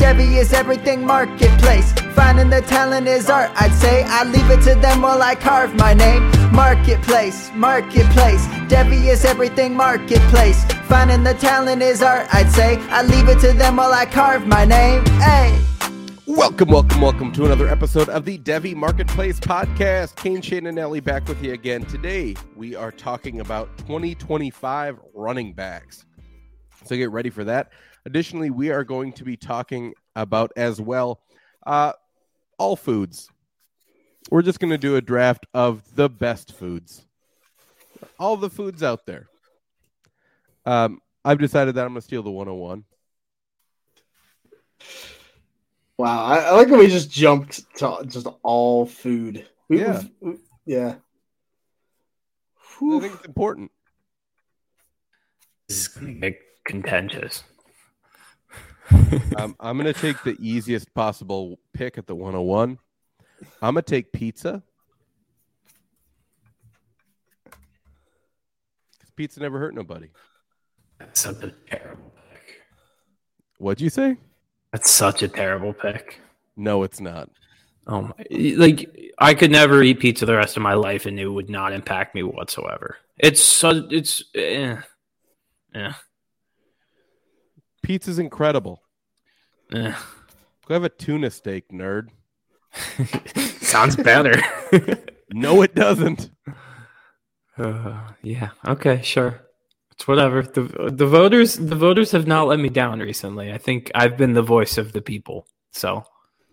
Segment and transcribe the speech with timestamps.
[0.00, 1.92] Devy is everything marketplace.
[2.14, 4.02] Finding the talent is art, I'd say.
[4.04, 6.22] I leave it to them while I carve my name.
[6.54, 8.46] Marketplace, marketplace.
[8.72, 10.64] Devy is everything marketplace.
[10.88, 12.78] Finding the talent is art, I'd say.
[12.88, 15.04] I leave it to them while I carve my name.
[15.20, 15.62] Hey.
[16.26, 20.16] Welcome, welcome, welcome to another episode of the Devy Marketplace Podcast.
[20.16, 21.84] Kane, Shane, and Nelly back with you again.
[21.84, 26.06] Today, we are talking about 2025 running backs.
[26.86, 27.70] So get ready for that.
[28.06, 31.20] Additionally, we are going to be talking about as well
[31.66, 31.92] uh,
[32.58, 33.28] all foods.
[34.30, 37.04] We're just going to do a draft of the best foods,
[38.18, 39.28] all the foods out there.
[40.66, 42.84] Um, I've decided that I'm going to steal the 101.
[45.98, 49.46] Wow, I, I like when we just jumped to just all food.
[49.68, 50.02] We, Yeah.
[50.20, 50.94] we- yeah.
[52.82, 53.70] I think it's important.
[55.68, 57.44] This is going to get contentious.
[59.36, 62.78] Um, I'm going to take the easiest possible pick at the 101.
[63.62, 64.62] I'm going to take pizza.
[69.00, 70.08] 'Cause pizza never hurt nobody.
[70.98, 72.60] That's such a terrible pick.
[73.58, 74.16] What'd you say?
[74.72, 76.20] That's such a terrible pick.
[76.56, 77.30] No, it's not.
[77.86, 78.12] Oh my!
[78.56, 81.72] Like I could never eat pizza the rest of my life, and it would not
[81.72, 82.98] impact me whatsoever.
[83.18, 84.76] It's so it's eh,
[85.74, 85.94] yeah
[87.90, 88.82] Pizza's incredible.
[89.74, 89.92] eh.
[90.68, 92.10] Go have a tuna steak, nerd.
[93.60, 94.34] sounds better.
[95.32, 96.28] No, it doesn't.
[97.56, 98.50] uh, yeah.
[98.66, 99.00] Okay.
[99.02, 99.40] Sure.
[99.92, 100.42] It's whatever.
[100.42, 103.52] The the voters the voters have not let me down recently.
[103.52, 105.46] I think I've been the voice of the people.
[105.70, 106.02] So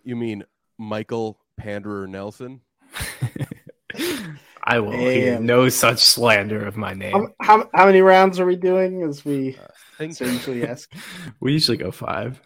[0.03, 0.43] You mean
[0.77, 2.61] Michael Panderer Nelson?
[4.69, 7.13] I will hear no such slander of my name.
[7.13, 9.57] How, how, how many rounds are we doing as we
[9.97, 10.91] Think so usually ask?
[11.39, 12.41] We usually go five.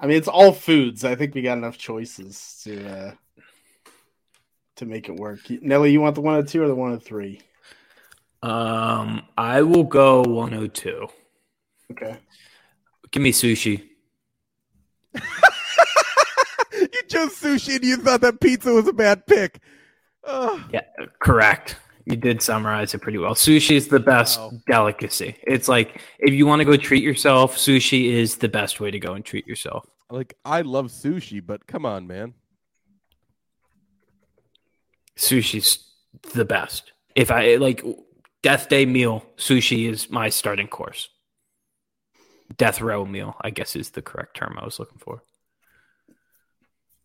[0.00, 1.04] I mean, it's all foods.
[1.04, 3.12] I think we got enough choices to uh,
[4.76, 5.38] to make it work.
[5.48, 7.40] Nelly, you want the one hundred two or the one hundred three?
[8.42, 11.06] Um, I will go 102.
[11.92, 12.16] Okay.
[13.12, 13.88] Give me sushi.
[15.14, 15.20] you
[17.06, 19.60] chose sushi and you thought that pizza was a bad pick.
[20.26, 20.80] Yeah,
[21.20, 21.76] correct.
[22.04, 23.34] You did summarize it pretty well.
[23.34, 24.52] Sushi is the best Wow.
[24.66, 25.36] delicacy.
[25.46, 28.98] It's like if you want to go treat yourself, sushi is the best way to
[28.98, 29.86] go and treat yourself.
[30.10, 32.34] like I love sushi, but come on, man.
[35.16, 35.78] Sushi's
[36.34, 36.92] the best.
[37.14, 37.84] If I like
[38.42, 41.08] death day meal, sushi is my starting course.
[42.56, 45.22] Death row meal, I guess is the correct term I was looking for.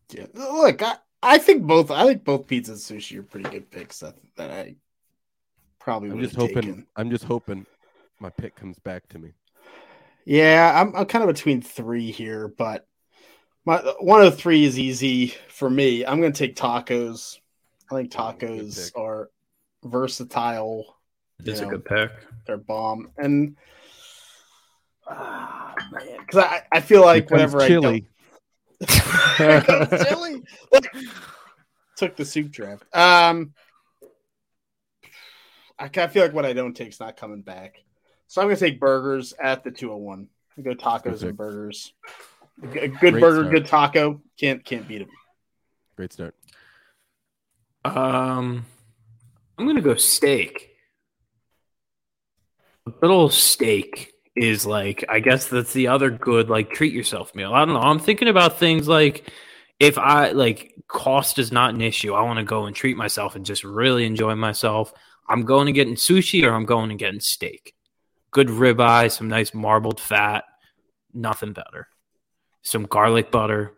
[0.09, 0.25] Yeah.
[0.33, 1.91] Look, I, I think both.
[1.91, 3.99] I think both pizza and sushi are pretty good picks.
[3.99, 4.75] That that I
[5.79, 6.55] probably I'm would just hoping.
[6.55, 6.87] taken.
[6.95, 7.65] I'm just hoping
[8.19, 9.33] my pick comes back to me.
[10.25, 12.85] Yeah, I'm I'm kind of between three here, but
[13.65, 16.05] my one of three is easy for me.
[16.05, 17.37] I'm going to take tacos.
[17.91, 18.97] I think tacos pick.
[18.97, 19.29] are
[19.83, 20.97] versatile.
[21.39, 21.67] It's Yeah.
[21.67, 22.11] a good pick.
[22.45, 23.55] They're bomb, and
[25.07, 27.87] ah, man, because I I feel like Here whenever chili.
[27.87, 28.16] I don't
[29.37, 29.89] Here comes
[31.95, 32.83] took the soup draft.
[32.95, 33.53] Um,
[35.79, 37.83] I kind of feel like what I don't take is not coming back.
[38.27, 40.27] So I'm going to take burgers at the 201.
[40.57, 41.23] I'll go tacos Perfect.
[41.23, 41.93] and burgers.
[42.63, 43.51] A g- a good Great burger, start.
[43.51, 44.21] good taco.
[44.39, 45.07] Can't can't beat it.
[45.95, 46.35] Great start.
[47.85, 48.65] Um,
[49.57, 50.71] I'm gonna go steak.
[52.87, 57.33] A good old steak is like, I guess that's the other good like treat yourself
[57.35, 57.53] meal.
[57.53, 57.81] I don't know.
[57.81, 59.31] I'm thinking about things like
[59.79, 62.13] if I like cost is not an issue.
[62.13, 64.93] I want to go and treat myself and just really enjoy myself.
[65.27, 67.73] I'm going to get in sushi or I'm going to get in steak.
[68.31, 70.43] Good ribeye, some nice marbled fat,
[71.13, 71.87] nothing better.
[72.61, 73.73] Some garlic butter.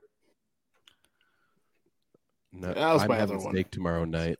[2.51, 3.53] No, That was I'm my having other one.
[3.53, 4.38] steak tomorrow night,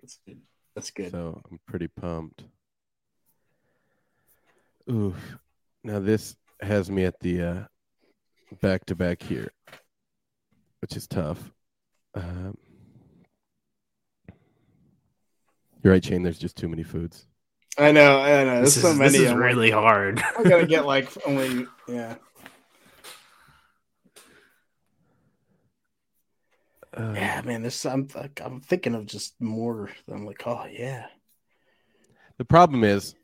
[0.00, 0.40] That's good.
[0.74, 1.10] That's good.
[1.10, 2.44] so I'm pretty pumped.
[4.90, 5.14] Ooh,
[5.84, 7.60] now this has me at the uh,
[8.60, 9.50] back to back here,
[10.80, 11.38] which is tough.
[12.14, 12.56] Um,
[15.82, 16.22] you're right, Shane.
[16.22, 17.26] There's just too many foods.
[17.78, 18.54] I know, I know.
[18.56, 19.12] There's This so is, many.
[19.12, 20.22] this is I'm like, really hard.
[20.38, 22.16] I'm gonna get like only yeah.
[26.94, 27.62] Uh, Yeah, man.
[27.62, 29.90] This I'm like I'm thinking of just more.
[30.10, 31.06] I'm like, oh yeah.
[32.38, 33.14] The problem is,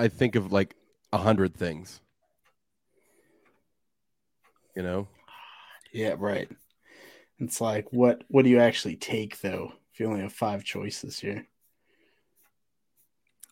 [0.00, 0.74] I- I think of like
[1.12, 2.00] a hundred things.
[4.76, 5.08] You know,
[5.92, 6.48] Yeah, right.
[7.38, 9.72] It's like what what do you actually take though?
[9.92, 11.46] If you only have five choices here.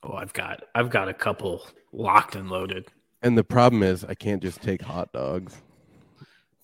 [0.02, 2.86] Oh, I've got I've got a couple locked and loaded.
[3.22, 5.60] and the problem is, I can't just take hot dogs.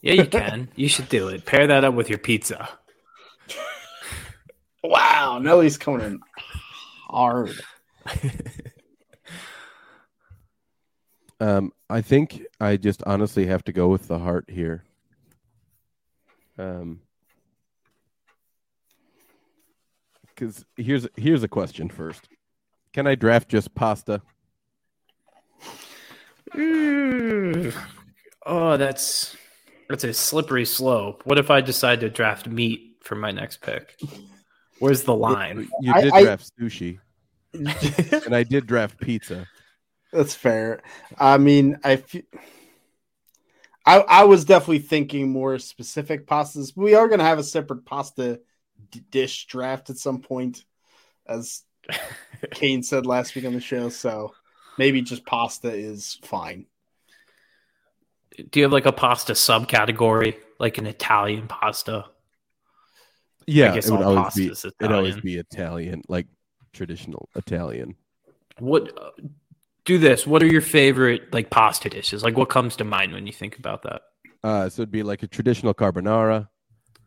[0.00, 0.68] Yeah, you can.
[0.76, 1.44] you should do it.
[1.44, 2.68] Pair that up with your pizza.
[4.84, 6.20] Wow, Nelly's coming in
[7.08, 7.50] hard.
[11.40, 14.84] Um, I think I just honestly have to go with the heart here.
[16.58, 17.00] Um,
[20.28, 22.28] because here's here's a question first:
[22.92, 24.22] Can I draft just pasta?
[28.46, 29.36] Oh, that's
[29.88, 31.22] that's a slippery slope.
[31.24, 33.98] What if I decide to draft meat for my next pick?
[34.78, 35.68] Where's the line?
[35.80, 36.98] You I- did I- draft sushi,
[37.52, 39.46] and I did draft pizza.
[40.14, 40.80] That's fair.
[41.18, 42.22] I mean, I, fe-
[43.84, 46.76] I, I was definitely thinking more specific pastas.
[46.76, 48.40] We are going to have a separate pasta
[48.92, 50.64] d- dish draft at some point,
[51.26, 51.62] as
[52.52, 53.88] Kane said last week on the show.
[53.88, 54.32] So
[54.78, 56.66] maybe just pasta is fine.
[58.36, 62.04] Do you have like a pasta subcategory, like an Italian pasta?
[63.48, 66.28] Yeah, guess it would always be pasta's it always be Italian, like
[66.72, 67.96] traditional Italian.
[68.58, 68.92] What?
[69.84, 70.26] Uh, do this.
[70.26, 72.22] What are your favorite like pasta dishes?
[72.22, 74.02] Like, what comes to mind when you think about that?
[74.42, 76.48] Uh, so it'd be like a traditional carbonara,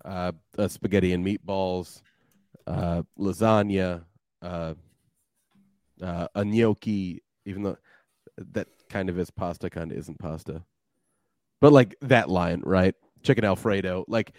[0.06, 2.02] uh, a spaghetti and meatballs,
[2.66, 4.04] uh, lasagna,
[4.42, 4.74] uh,
[6.02, 7.78] uh, a gnocchi, even though
[8.38, 10.64] that kind of is pasta, kind of isn't pasta.
[11.62, 12.96] But like that line, right?
[13.24, 14.34] Chicken Alfredo, like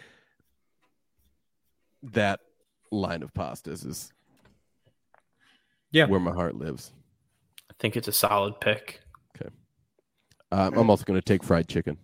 [2.03, 2.39] that
[2.91, 4.11] line of pastas is
[5.91, 6.07] Yeah.
[6.07, 6.93] where my heart lives.
[7.69, 9.01] I think it's a solid pick.
[10.51, 11.95] Um, I'm also going to take fried chicken.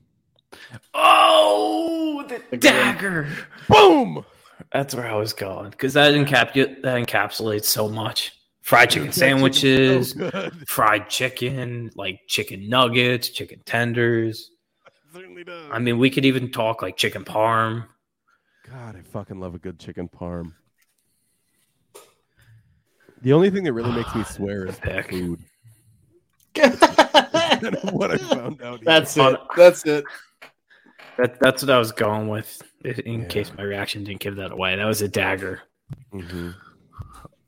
[0.93, 3.27] Oh, the The dagger!
[3.67, 4.23] Boom!
[4.71, 8.33] That's where I was going because that encap that encapsulates so much.
[8.61, 14.51] Fried chicken That chicken's sandwiches, so fried chicken, like chicken nuggets, chicken tenders.
[15.11, 15.69] certainly does.
[15.71, 17.85] I mean, we could even talk like chicken parm.
[18.69, 20.53] God, I fucking love a good chicken parm.
[23.21, 25.09] The only thing that really makes me swear is Pick.
[25.09, 25.39] food.
[27.61, 28.79] That's what I found out.
[28.81, 28.89] here.
[29.33, 29.39] it.
[29.57, 30.03] That's it.
[31.17, 32.61] That that's what I was going with.
[32.83, 33.27] In Yeah.
[33.27, 35.61] case my reaction didn't give that away, that was a dagger.
[36.13, 36.53] Mhm.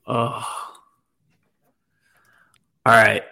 [0.05, 0.73] Oh.
[2.85, 3.23] All right.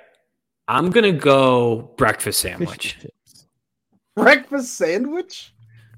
[0.68, 2.98] I'm gonna go breakfast sandwich.
[4.16, 5.54] Breakfast sandwich?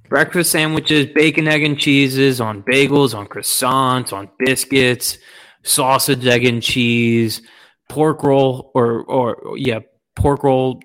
[0.09, 5.17] Breakfast sandwiches, bacon, egg, and cheeses on bagels, on croissants, on biscuits,
[5.63, 7.41] sausage, egg, and cheese,
[7.89, 9.79] pork roll, or or yeah,
[10.15, 10.81] pork roll,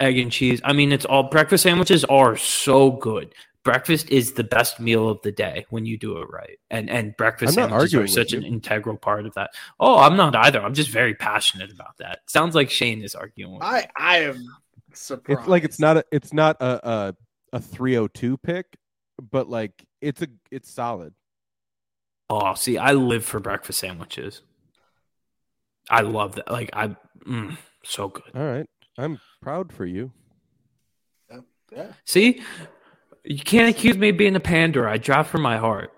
[0.00, 0.60] egg and cheese.
[0.64, 3.34] I mean, it's all breakfast sandwiches are so good.
[3.64, 7.16] Breakfast is the best meal of the day when you do it right, and and
[7.16, 8.38] breakfast sandwiches are such you.
[8.38, 9.50] an integral part of that.
[9.78, 10.62] Oh, I'm not either.
[10.62, 12.20] I'm just very passionate about that.
[12.26, 13.54] Sounds like Shane is arguing.
[13.54, 13.66] With me.
[13.66, 14.46] I I am
[14.94, 15.40] surprised.
[15.40, 17.14] It's like it's not a it's not a a,
[17.54, 18.66] a 302 pick,
[19.30, 21.12] but like it's a it's solid.
[22.30, 24.42] Oh, see, I live for breakfast sandwiches.
[25.90, 26.50] I love that.
[26.50, 28.30] Like I, mm, so good.
[28.34, 28.68] All right.
[28.96, 30.12] I'm proud for you.
[31.70, 31.92] Yeah.
[32.04, 32.42] See,
[33.24, 34.88] you can't accuse me of being a pander.
[34.88, 35.92] I draft from my heart.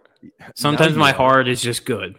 [0.57, 2.17] Sometimes my you heart is just good.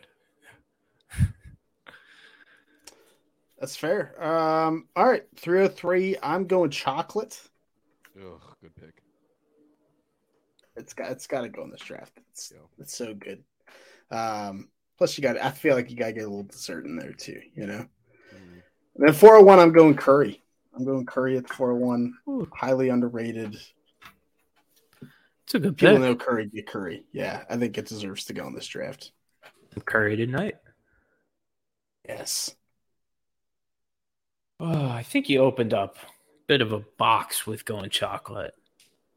[3.59, 4.15] That's fair.
[4.23, 6.17] Um, all right, 303.
[6.23, 7.39] I'm going chocolate.
[8.17, 9.03] Ugh, good pick.
[10.75, 12.19] It's got it's got to go in this draft.
[12.31, 12.61] It's Yeah.
[12.79, 13.43] it's so good.
[14.09, 14.69] Um,
[15.01, 17.11] plus you got I feel like you got to get a little dessert in there
[17.11, 17.41] too.
[17.55, 17.85] You know.
[18.35, 18.61] Mm.
[18.97, 19.57] And then 401.
[19.57, 20.43] I'm going curry.
[20.75, 22.13] I'm going curry at 401.
[22.29, 22.47] Ooh.
[22.55, 23.57] Highly underrated.
[25.43, 26.01] It's a good People pick.
[26.01, 27.03] know curry get curry.
[27.11, 29.11] Yeah, I think it deserves to go in this draft.
[29.85, 30.57] Curry tonight.
[32.07, 32.55] Yes.
[34.59, 36.07] Oh, I think you opened up a
[36.47, 38.53] bit of a box with going chocolate.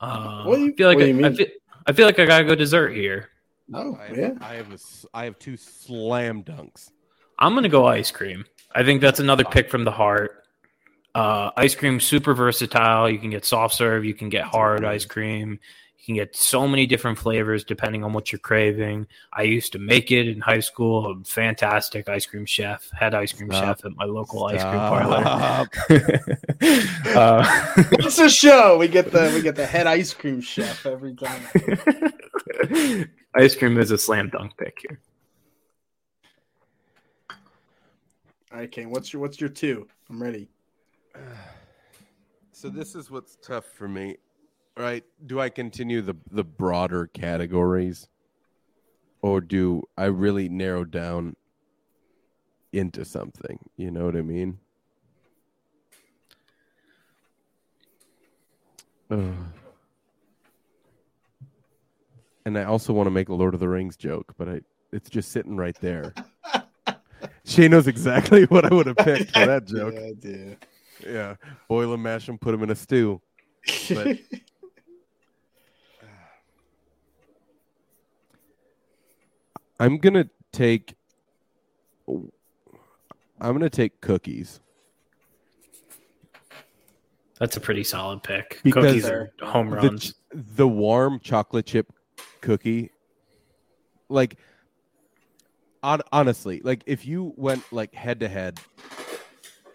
[0.01, 1.37] Uh, What do you- I feel like what do I, you I mean?
[1.37, 1.47] feel,
[1.87, 3.29] I feel like I gotta go dessert here.
[3.73, 4.31] Oh I have, yeah.
[4.41, 6.91] I have a s I have two slam dunks.
[7.39, 8.45] I'm gonna go ice cream.
[8.75, 10.45] I think that's another pick from the heart.
[11.15, 13.09] Uh, ice cream super versatile.
[13.09, 14.05] You can get soft serve.
[14.05, 15.51] You can get hard ice cream.
[15.53, 15.59] You
[15.99, 19.07] You can get so many different flavors depending on what you're craving.
[19.33, 21.07] I used to make it in high school.
[21.11, 23.65] A fantastic ice cream chef, head ice cream Stop.
[23.79, 25.67] chef at my local ice cream parlor.
[27.17, 27.45] Uh,
[27.93, 28.77] It's a show.
[28.77, 31.43] We get the we get the head ice cream chef every time.
[33.35, 35.01] ice cream is a slam dunk pick here.
[38.53, 38.91] All right, Kane.
[38.91, 39.89] What's your what's your two?
[40.09, 40.49] I'm ready.
[42.57, 44.17] So this is what's tough for me,
[44.75, 45.05] right?
[45.27, 48.09] Do I continue the the broader categories,
[49.21, 51.37] or do I really narrow down
[52.73, 53.59] into something?
[53.77, 54.59] You know what I mean?
[59.11, 59.64] Ugh.
[62.47, 64.61] And I also want to make a Lord of the Rings joke, but I
[64.93, 66.15] it's just sitting right there.
[67.45, 69.95] Shane knows exactly what I would have picked for that joke.
[69.95, 70.57] Yeah, I do.
[71.07, 71.35] Yeah,
[71.69, 73.21] boil them, mash them, put them in a stew.
[73.89, 74.19] But-
[79.81, 80.95] I'm gonna take.
[82.09, 82.31] I'm
[83.41, 84.61] gonna take cookies
[87.41, 88.61] That's a pretty solid pick.
[88.63, 90.13] Because Cookies are home runs.
[90.13, 91.93] ch- the warm chocolate chip
[92.41, 92.91] cookie.
[94.09, 94.37] Like,
[95.83, 98.59] on, honestly, like if you went like head to head,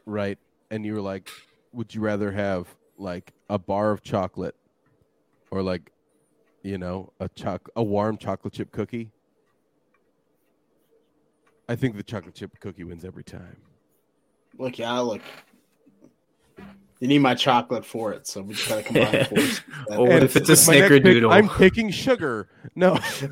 [0.05, 0.37] right,
[0.71, 1.29] and you were like,
[1.71, 2.67] would you rather have
[2.97, 4.55] like a bar of chocolate
[5.51, 5.91] or like,
[6.63, 9.11] you know, a choc a warm chocolate chip cookie?
[11.67, 13.57] I think the chocolate chip cookie wins every time.
[14.57, 15.21] look, yeah, look.
[16.99, 19.61] You need my chocolate for it, so we just gotta combine forces.
[19.89, 21.31] Oh, what And if it's a with my pick, snickerdoodle?
[21.31, 22.49] I'm picking sugar.
[22.75, 22.99] No.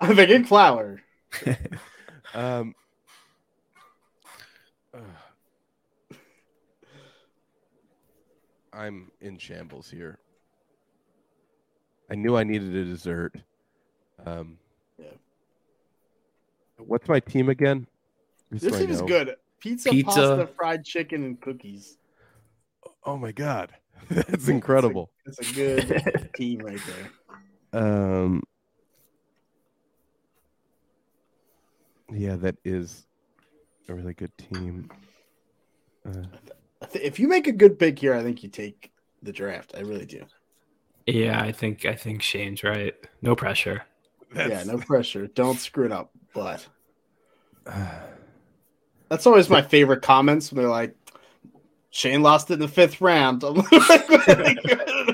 [0.00, 1.00] I'm thinking flour.
[2.32, 2.76] Um,
[4.94, 6.16] ugh.
[8.72, 10.20] I'm in shambles here.
[12.08, 13.34] I knew I needed a dessert.
[14.24, 14.58] Um,
[14.96, 15.06] Yeah.
[16.78, 17.88] What's my team again?
[18.52, 19.34] Just This so team is good.
[19.60, 20.06] Pizza, Pizza.
[20.10, 21.98] pasta, fried chicken, and cookies.
[23.04, 23.72] Oh my god,
[24.10, 25.10] that's incredible.
[25.26, 26.80] It's a good team right
[27.72, 27.82] there.
[27.82, 28.42] Um,
[32.12, 33.06] yeah, that is
[33.88, 34.90] a really good team.
[36.06, 36.24] Uh,
[36.94, 38.90] If you make a good pick here, I think you take
[39.22, 39.74] the draft.
[39.76, 40.24] I really do.
[41.06, 42.94] yeah, I think I think Shane's right.
[43.22, 43.82] No pressure.
[44.34, 45.26] yeah, no pressure.
[45.26, 46.12] Don't screw it up.
[46.34, 46.66] But
[49.10, 50.94] that's always my favorite comments when they're like,
[51.90, 53.42] Shane lost it in the fifth round.
[53.48, 53.66] I'm like,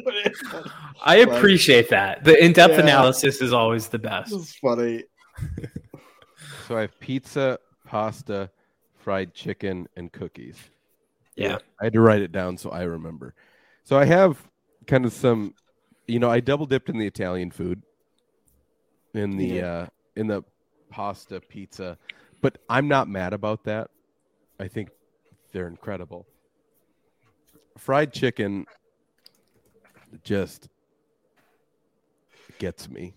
[1.05, 2.25] I appreciate that.
[2.25, 2.81] The in-depth Yeah.
[2.81, 4.31] analysis is always the best.
[4.31, 5.05] this is funny.
[6.69, 8.51] So I have pizza, pasta,
[8.99, 10.57] fried chicken, and cookies.
[11.37, 11.59] Yeah.
[11.81, 13.35] I had to write it down so I remember.
[13.85, 14.39] So I have
[14.87, 15.55] kind of some,
[16.07, 17.83] you know, I double dipped in the Italian food,
[19.15, 19.67] in the Yeah.
[19.67, 19.87] uh,
[20.17, 20.43] in the
[20.91, 21.97] pasta, pizza,
[22.47, 23.91] but I'm not mad about that.
[24.61, 24.91] I think
[25.53, 26.29] they're incredible.
[27.77, 28.67] Fried chicken
[30.23, 30.69] just
[32.61, 33.15] gets me.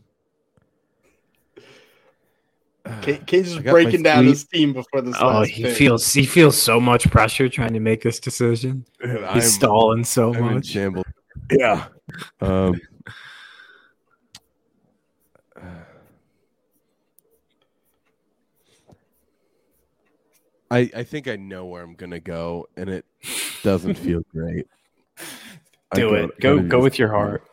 [3.04, 5.62] Kane, Kane's I just got my breaking down his team before this Oh, last he
[5.62, 5.78] pick.
[5.78, 8.84] feels he feels so much pressure trying to make this decision.
[9.04, 10.66] I'm- He's stalling so I'm much.
[10.66, 11.06] shambles.
[11.52, 11.86] Yeah.
[12.42, 12.82] Um,
[20.72, 23.06] I I think I know where I'm gonna go, and it
[23.64, 24.68] doesn't feel great.
[25.92, 26.40] I Do gotta- it.
[26.40, 27.44] Go gotta go just- with your heart.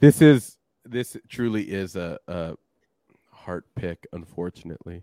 [0.00, 2.54] This is this truly is a, a
[3.30, 5.02] heart pick, unfortunately.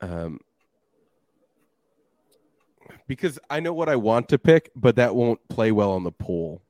[0.00, 0.40] Um,
[3.06, 6.12] because I know what I want to pick, but that won't play well on the
[6.12, 6.62] pool.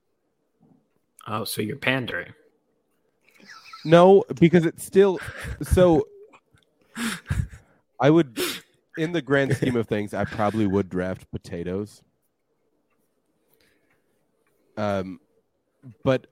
[1.26, 2.32] Oh, so you're pandering.
[3.84, 5.18] No, because it's still
[5.62, 6.06] so.
[8.02, 8.38] I would,
[8.98, 12.02] in the grand scheme of things, I probably would draft potatoes.
[14.76, 15.20] Um,
[16.04, 16.26] but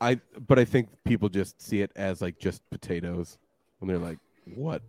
[0.00, 3.38] I but I think people just see it as like just potatoes
[3.80, 4.18] and they're like,
[4.54, 4.82] "What?"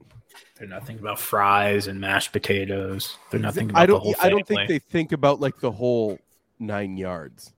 [0.58, 3.18] They're not thinking about fries and mashed potatoes.
[3.32, 4.02] They're not thinking about I don't.
[4.02, 6.20] whole I don't think they think about like the whole
[6.60, 7.54] nine yards,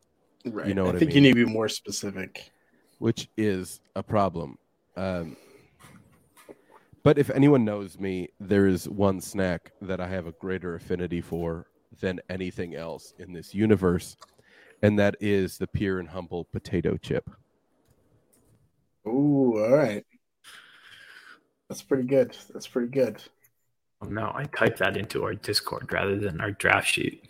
[0.46, 0.68] Right.
[0.68, 2.52] You know what I I think you need to be more specific.
[3.00, 4.58] which is a problem.
[4.96, 5.38] Um,
[7.10, 11.22] but if anyone knows me, there is one snack that I have a greater affinity
[11.22, 11.66] for
[12.02, 14.16] than anything else in this universe,
[14.84, 17.28] and that is the pure and humble potato chip.
[19.08, 20.06] Ooh, all right.
[21.68, 22.38] That's pretty good.
[22.54, 23.24] That's pretty good.
[24.04, 27.24] Oh, no, I typed that into our Discord rather than our draft sheet.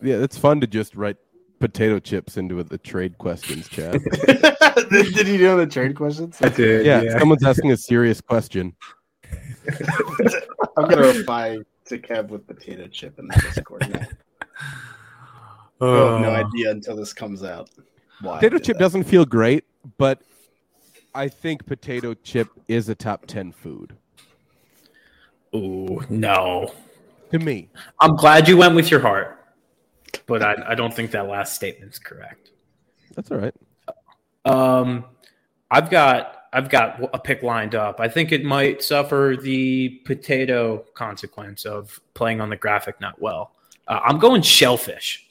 [0.00, 1.18] Yeah, it's fun to just write
[1.60, 3.92] potato chips into the trade questions chat.
[3.92, 6.38] did, did you know the trade questions?
[6.40, 6.86] I did.
[6.86, 8.74] yeah, someone's asking a serious question.
[10.76, 13.88] I'm gonna reply to Kev with potato chip in the Discord.
[13.90, 13.98] Now.
[15.80, 17.70] I have no Uh, idea until this comes out.
[18.20, 18.80] Why Potato chip that.
[18.82, 19.64] doesn't feel great,
[19.96, 20.20] but
[21.14, 23.96] I think potato chip is a top 10 food
[25.54, 26.72] Ooh, no.
[27.30, 27.68] to me.
[28.00, 29.38] I'm glad you went with your heart,
[30.26, 32.50] but I, I don't think that last statement's correct.
[33.14, 33.54] That's all right.
[34.44, 35.04] Um,
[35.70, 38.00] I've got I've got a pick lined up.
[38.00, 43.52] I think it might suffer the potato consequence of playing on the graphic not well.
[43.86, 45.26] Uh, I'm going shellfish.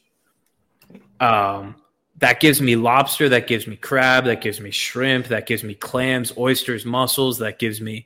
[1.20, 1.76] Um,
[2.20, 3.30] that gives me lobster.
[3.30, 4.26] That gives me crab.
[4.26, 5.28] That gives me shrimp.
[5.28, 7.38] That gives me clams, oysters, mussels.
[7.38, 8.06] That gives me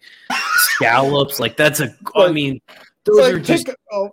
[0.56, 1.40] scallops.
[1.40, 1.96] Like that's a.
[2.16, 2.62] I mean,
[3.06, 4.10] those It's are like, just pick- oh,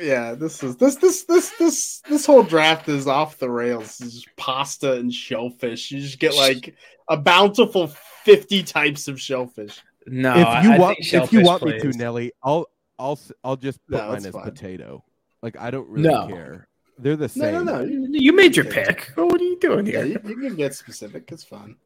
[0.00, 4.00] yeah, this is this this this this this whole draft is off the rails.
[4.00, 5.90] It's just pasta and shellfish.
[5.90, 6.74] You just get like
[7.08, 7.88] a bountiful
[8.24, 9.80] fifty types of shellfish.
[10.06, 10.32] no.
[10.32, 11.88] if you I- I want think if you shellfish want me to.
[11.98, 12.66] Nelly, I'll
[12.98, 14.44] I'll I'll just put No, mine as fine.
[14.44, 15.04] potato.
[15.42, 16.26] Like I don't really No.
[16.28, 16.68] care.
[16.98, 17.52] They're the same.
[17.52, 17.80] no, no.
[17.82, 19.10] You, You made your pick.
[19.14, 20.20] What are you doing yeah, here?
[20.22, 21.30] you, you can get specific.
[21.32, 21.76] It's fun.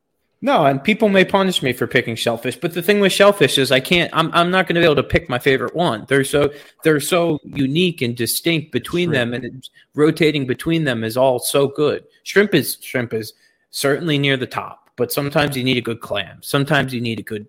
[0.44, 3.72] No, and people may punish me for picking shellfish, but the thing with shellfish is
[3.72, 4.10] I can't.
[4.12, 6.04] I'm I'm not going to be able to pick my favorite one.
[6.06, 9.30] They're so they're so unique and distinct between Shrimp.
[9.30, 12.04] them, and it's, rotating between them is all so good.
[12.24, 13.32] Shrimp is shrimp is
[13.70, 16.42] certainly near the top, but sometimes you need a good clam.
[16.42, 17.48] Sometimes you need a good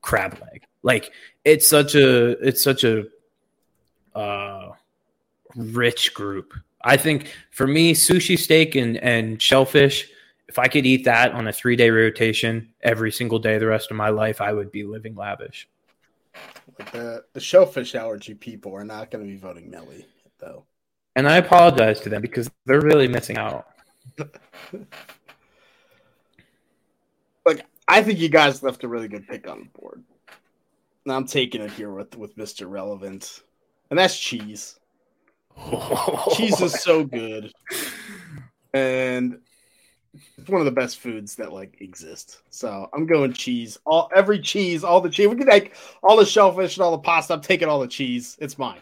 [0.00, 0.62] crab leg.
[0.84, 1.10] Like
[1.44, 3.06] it's such a it's such a
[4.14, 4.70] uh,
[5.56, 6.54] rich group.
[6.80, 10.08] I think for me, sushi, steak, and and shellfish
[10.48, 13.90] if I could eat that on a three day rotation every single day the rest
[13.90, 15.68] of my life, I would be living lavish.
[16.92, 20.06] The the shellfish allergy people are not going to be voting Nelly
[20.38, 20.64] though.
[21.14, 23.66] And I apologize to them because they're really missing out.
[27.46, 30.02] Like I think you guys left a really good pick on the board.
[31.04, 32.68] And I'm taking it here with with Mr.
[32.68, 33.42] Relevant,
[33.88, 34.80] and that's cheese.
[36.34, 37.52] cheese is so good
[38.74, 39.38] and
[40.38, 42.42] it's one of the best foods that like exist.
[42.50, 43.78] So i'm going cheese.
[43.84, 45.28] All every cheese all the cheese.
[45.28, 47.34] We can like all the shellfish and all the pasta.
[47.34, 48.36] I'm taking all the cheese.
[48.40, 48.80] It's mine.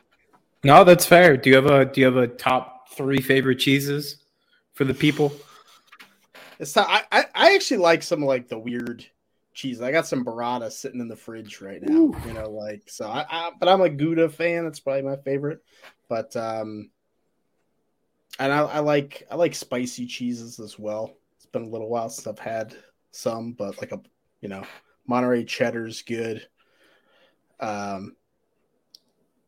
[0.63, 1.37] No, that's fair.
[1.37, 4.17] Do you have a do you have a top three favorite cheeses
[4.73, 5.33] for the people?
[6.59, 9.05] it's not, I, I i actually like some like the weird
[9.53, 9.81] cheese.
[9.81, 12.17] I got some burrata sitting in the fridge right now Ooh.
[12.27, 14.67] you know like so I, I but i'm a gouda fan.
[14.67, 15.63] It's probably my favorite.
[16.09, 16.91] But um
[18.39, 21.15] and I, I like i like spicy cheeses as well
[21.55, 22.77] been a little while since i've had
[23.11, 24.01] some but like a
[24.43, 24.63] you know
[25.07, 26.47] monterey cheddar's good
[27.61, 28.15] um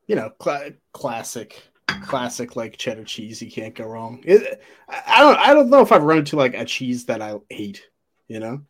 [0.07, 1.63] you know cla classic
[2.03, 5.83] classic like cheddar cheese you can't go wrong it, I, I don't i don't know
[5.83, 7.83] if i've run into like a cheese that i hate
[8.29, 8.63] you know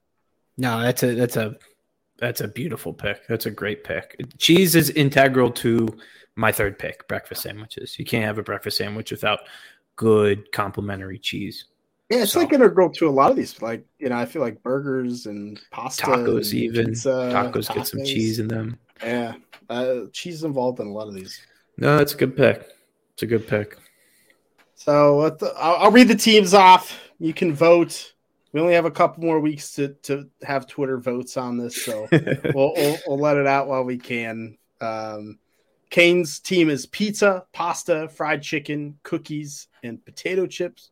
[0.57, 1.57] No, that's a that's a
[2.19, 3.27] that's a beautiful pick.
[3.29, 4.17] That's a great pick.
[4.39, 5.87] Cheese is integral to
[6.35, 7.99] my third pick, breakfast sandwiches.
[7.99, 9.41] You can't have a breakfast sandwich without
[9.97, 11.67] good complementary cheese.
[12.11, 13.61] Yeah, it's So- like integral to a lot of these.
[13.61, 16.87] Like you know, I feel like burgers and pasta, Tacos and even.
[16.87, 18.79] pizza, Tacos get some cheese in them.
[19.03, 19.35] Yeah,
[19.69, 21.41] uh, cheese is involved in a lot of these.
[21.79, 22.67] No, that's a good pick.
[23.15, 23.77] It's a good pick.
[24.75, 26.99] So the, I'll, I'll read the teams off.
[27.19, 28.13] You can vote.
[28.53, 32.07] We only have a couple more weeks to to have Twitter votes on this, so
[32.13, 34.57] we'll, we'll we'll let it out while we can.
[34.81, 35.39] Um,
[35.91, 40.91] Kane's team is pizza, pasta, fried chicken, cookies, and potato chips.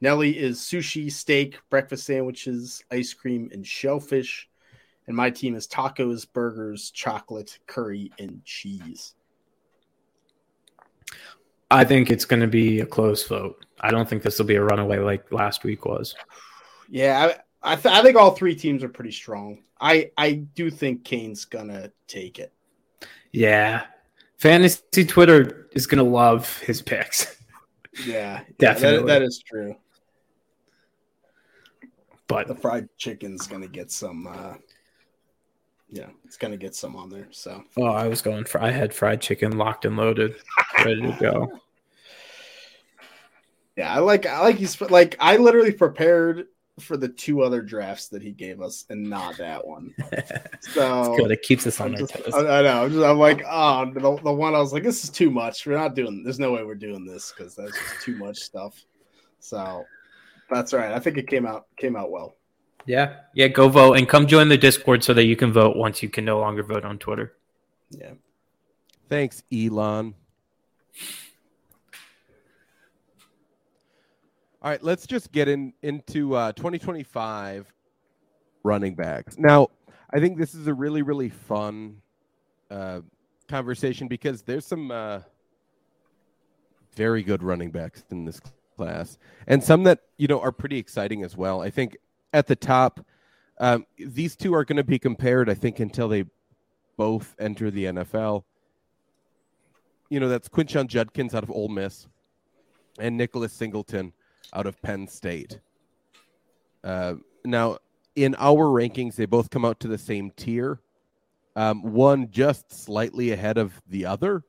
[0.00, 4.48] Nelly is sushi, steak, breakfast sandwiches, ice cream, and shellfish.
[5.06, 9.14] And my team is tacos, burgers, chocolate, curry, and cheese.
[11.70, 13.64] I think it's going to be a close vote.
[13.80, 16.14] I don't think this will be a runaway like last week was.
[16.88, 17.32] Yeah,
[17.62, 19.62] I I, th- I think all three teams are pretty strong.
[19.80, 22.52] I I do think Kane's gonna take it.
[23.32, 23.84] Yeah.
[24.38, 27.36] Fantasy Twitter is going to love his picks.
[28.06, 28.98] Yeah, Definitely.
[28.98, 29.74] that, that is true.
[32.28, 34.26] But The fried chicken's gonna get some.
[34.26, 34.54] uh
[35.88, 37.26] Yeah, it's gonna get some on there.
[37.30, 40.36] So oh, I was going for I had fried chicken locked and loaded,
[40.84, 41.60] ready to go.
[43.76, 46.46] yeah, I like I like he's like I literally prepared
[46.80, 49.94] for the two other drafts that he gave us and not that one.
[50.60, 51.30] So Good.
[51.30, 52.34] It keeps us on I'm our toes.
[52.34, 52.84] I, I know.
[52.84, 55.64] I'm, just, I'm like, oh, the, the one I was like, this is too much.
[55.64, 56.22] We're not doing.
[56.22, 58.84] There's no way we're doing this because that's just too much stuff.
[59.40, 59.84] So
[60.50, 60.92] that's all right.
[60.92, 62.36] I think it came out came out well.
[62.86, 63.16] Yeah.
[63.34, 63.48] Yeah.
[63.48, 66.24] Go vote and come join the Discord so that you can vote once you can
[66.24, 67.34] no longer vote on Twitter.
[67.90, 68.12] Yeah.
[69.08, 70.14] Thanks, Elon.
[74.60, 77.72] All right, let's just get in into uh, 2025
[78.64, 79.38] running backs.
[79.38, 79.68] Now,
[80.10, 82.02] I think this is a really really fun
[82.70, 83.00] uh,
[83.48, 85.20] conversation because there's some uh,
[86.96, 88.40] very good running backs in this
[88.78, 91.60] class, and some that you know are pretty exciting as well.
[91.60, 91.96] I think
[92.32, 93.04] at the top,
[93.58, 95.50] um, these two are going to be compared.
[95.50, 96.24] I think until they
[96.96, 98.44] both enter the NFL.
[100.10, 102.06] You know, that's Quinshon Judkins out of Ole Miss
[102.98, 104.12] and Nicholas Singleton
[104.52, 105.60] out of Penn State.
[106.82, 107.14] Uh,
[107.44, 107.78] now,
[108.16, 110.80] in our rankings, they both come out to the same tier.
[111.54, 114.44] Um, one just slightly ahead of the other.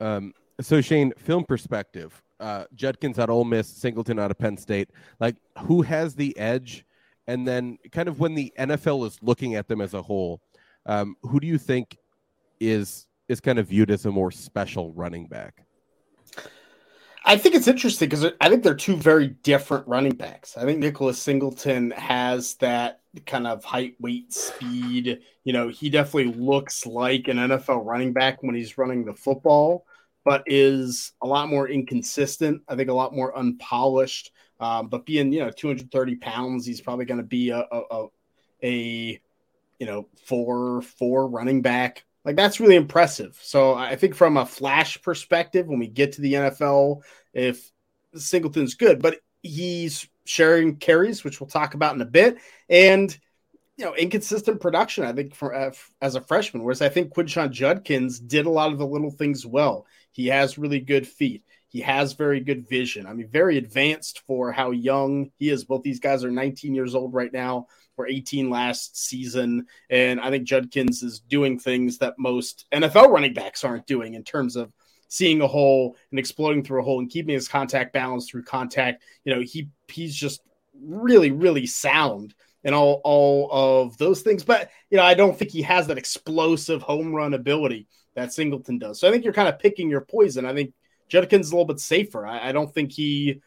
[0.00, 4.90] Um, so, Shane, film perspective, uh, Judkins of Ole Miss, Singleton out of Penn State.
[5.18, 6.84] Like, who has the edge?
[7.26, 10.40] And then, kind of when the NFL is looking at them as a whole,
[10.86, 11.96] um, who do you think
[12.58, 15.64] is is kind of viewed as a more special running back?
[17.24, 20.56] I think it's interesting because I think they're two very different running backs.
[20.56, 25.20] I think Nicholas Singleton has that kind of height, weight, speed.
[25.44, 29.86] You know, he definitely looks like an NFL running back when he's running the football,
[30.24, 32.62] but is a lot more inconsistent.
[32.68, 34.32] I think a lot more unpolished.
[34.58, 38.06] Um, but being, you know, 230 pounds, he's probably going to be a, a,
[38.62, 39.20] a,
[39.78, 43.38] you know, four, four running back like that's really impressive.
[43.40, 47.02] So I think from a flash perspective, when we get to the NFL,
[47.32, 47.70] if
[48.14, 53.16] Singleton's good, but he's sharing carries, which we'll talk about in a bit, and
[53.76, 55.04] you know inconsistent production.
[55.04, 58.72] I think for uh, as a freshman, whereas I think Quinshon Judkins did a lot
[58.72, 59.86] of the little things well.
[60.12, 61.44] He has really good feet.
[61.68, 63.06] He has very good vision.
[63.06, 65.64] I mean, very advanced for how young he is.
[65.64, 69.66] Both these guys are 19 years old right now were 18 last season.
[69.88, 74.24] And I think Judkins is doing things that most NFL running backs aren't doing in
[74.24, 74.72] terms of
[75.08, 79.04] seeing a hole and exploding through a hole and keeping his contact balance through contact.
[79.24, 80.40] You know, he he's just
[80.82, 84.44] really, really sound and all all of those things.
[84.44, 88.78] But you know, I don't think he has that explosive home run ability that Singleton
[88.78, 89.00] does.
[89.00, 90.44] So I think you're kind of picking your poison.
[90.44, 90.74] I think
[91.08, 92.26] Judkins a little bit safer.
[92.26, 93.40] I, I don't think he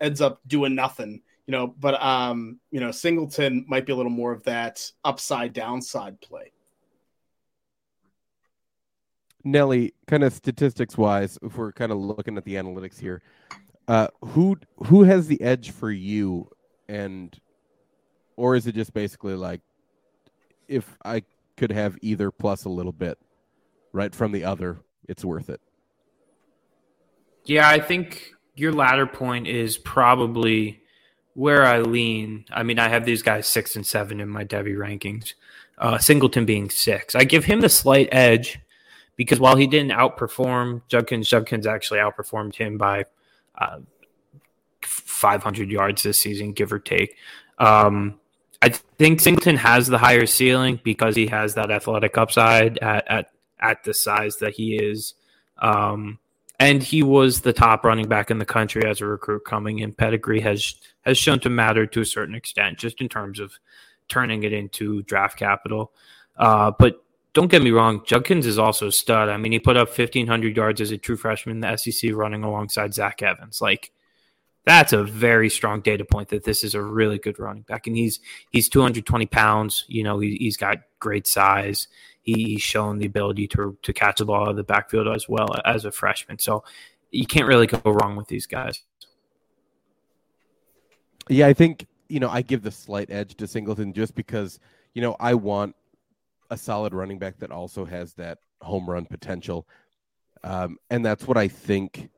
[0.00, 4.12] ends up doing nothing you know, but um, you know, Singleton might be a little
[4.12, 6.52] more of that upside downside play.
[9.44, 13.22] Nelly, kind of statistics wise, if we're kind of looking at the analytics here,
[13.88, 16.50] uh, who who has the edge for you,
[16.86, 17.34] and
[18.36, 19.62] or is it just basically like
[20.68, 21.22] if I
[21.56, 23.18] could have either plus a little bit,
[23.92, 25.60] right from the other, it's worth it.
[27.44, 30.82] Yeah, I think your latter point is probably
[31.34, 34.76] where I lean, I mean, I have these guys six and seven in my Devy
[34.76, 35.34] rankings.
[35.78, 38.58] Uh, Singleton being six, I give him the slight edge
[39.14, 43.04] because while he didn't outperform Judkins, Judkins actually outperformed him by
[43.56, 43.78] uh,
[44.82, 47.16] 500 yards this season, give or take.
[47.58, 48.18] Um,
[48.60, 53.30] I think Singleton has the higher ceiling because he has that athletic upside at at,
[53.60, 55.14] at the size that he is.
[55.58, 56.18] Um,
[56.60, 59.92] and he was the top running back in the country as a recruit coming in.
[59.92, 63.52] Pedigree has has shown to matter to a certain extent, just in terms of
[64.08, 65.92] turning it into draft capital.
[66.36, 69.28] Uh, but don't get me wrong, Judkins is also a stud.
[69.28, 72.42] I mean, he put up 1,500 yards as a true freshman in the SEC running
[72.42, 73.60] alongside Zach Evans.
[73.60, 73.92] Like,
[74.64, 77.86] that's a very strong data point that this is a really good running back.
[77.86, 79.84] And he's he's 220 pounds.
[79.88, 81.86] You know, he, he's got great size
[82.34, 85.48] he's shown the ability to to catch the ball out of the backfield as well
[85.64, 86.38] as a freshman.
[86.38, 86.64] So
[87.10, 88.82] you can't really go wrong with these guys.
[91.28, 94.60] Yeah, I think you know I give the slight edge to Singleton just because
[94.94, 95.74] you know I want
[96.50, 99.66] a solid running back that also has that home run potential,
[100.44, 102.10] um, and that's what I think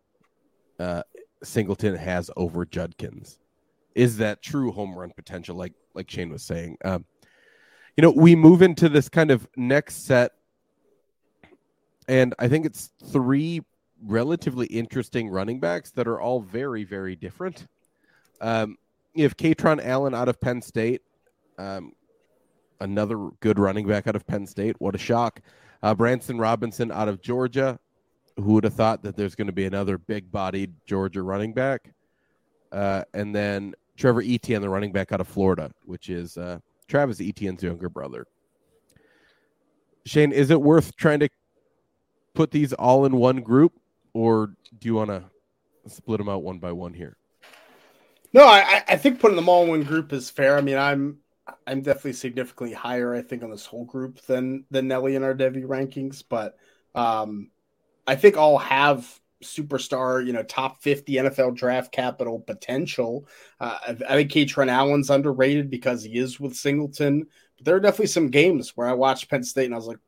[0.79, 1.03] uh,
[1.43, 3.39] Singleton has over Judkins.
[3.95, 5.57] Is that true home run potential?
[5.57, 7.05] Like like Shane was saying, um,
[7.97, 10.33] you know, we move into this kind of next set,
[12.09, 13.63] and I think it's three
[14.05, 17.67] relatively interesting running backs that are all very, very different.
[18.41, 18.77] Um,
[19.15, 21.03] you have Kaytron Allen out of Penn State,
[21.59, 21.93] um,
[22.81, 24.77] another good running back out of Penn State.
[24.79, 25.41] What a shock.
[25.83, 27.79] Uh, Branson Robinson out of Georgia.
[28.37, 31.93] Who would have thought that there's going to be another big bodied Georgia running back?
[32.73, 36.59] Uh, and then Trevor Etienne, the running back out of Florida, which is uh,
[36.91, 38.27] Travis Etienne's younger brother.
[40.05, 41.29] Shane, is it worth trying to
[42.35, 43.73] put these all in one group,
[44.13, 44.49] or
[44.79, 45.25] do you want to
[45.87, 47.17] split them out one by one here?
[48.33, 50.57] No, I, I think putting them all in one group is fair.
[50.57, 51.19] I mean, I'm
[51.67, 55.35] I'm definitely significantly higher, I think, on this whole group than than Nelly in our
[55.35, 56.57] Devy rankings, but
[56.95, 57.51] um,
[58.07, 63.27] I think all have superstar, you know, top 50 NFL draft capital potential.
[63.59, 67.27] Uh, I think Kaytron Allen's underrated because he is with Singleton.
[67.57, 69.99] But there are definitely some games where I watched Penn State and I was like,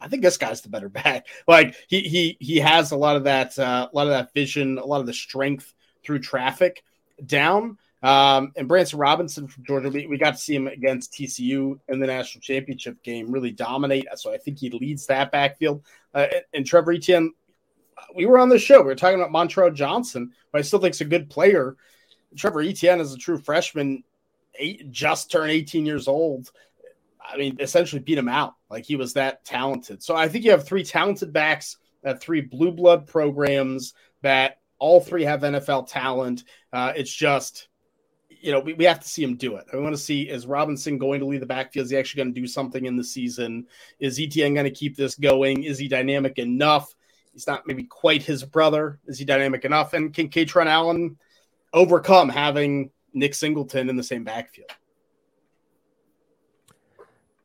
[0.00, 1.26] I think this guy's the better back.
[1.46, 4.78] Like he he he has a lot of that uh, a lot of that vision,
[4.78, 5.72] a lot of the strength
[6.04, 6.82] through traffic
[7.24, 7.76] down.
[8.02, 12.00] Um, and Branson Robinson from Georgia, we, we got to see him against TCU in
[12.00, 14.06] the national championship game really dominate.
[14.16, 15.84] So I think he leads that backfield.
[16.14, 17.32] Uh, and, and, Trevor Etienne,
[18.14, 18.78] we were on the show.
[18.80, 21.76] We were talking about Montrell Johnson, but I still think he's a good player.
[22.36, 24.04] Trevor Etienne is a true freshman,
[24.54, 26.50] eight, just turned 18 years old.
[27.20, 28.54] I mean, essentially beat him out.
[28.68, 30.02] Like he was that talented.
[30.02, 35.00] So I think you have three talented backs at three blue blood programs that all
[35.00, 36.44] three have NFL talent.
[36.72, 37.68] Uh, it's just,
[38.28, 39.66] you know, we, we have to see him do it.
[39.72, 41.84] I want to see is Robinson going to lead the backfield?
[41.84, 43.66] Is he actually going to do something in the season?
[43.98, 45.64] Is Etienne going to keep this going?
[45.64, 46.94] Is he dynamic enough?
[47.40, 48.98] He's not maybe quite his brother.
[49.06, 49.94] Is he dynamic enough?
[49.94, 51.16] And can Kaytron Allen
[51.72, 54.68] overcome having Nick Singleton in the same backfield?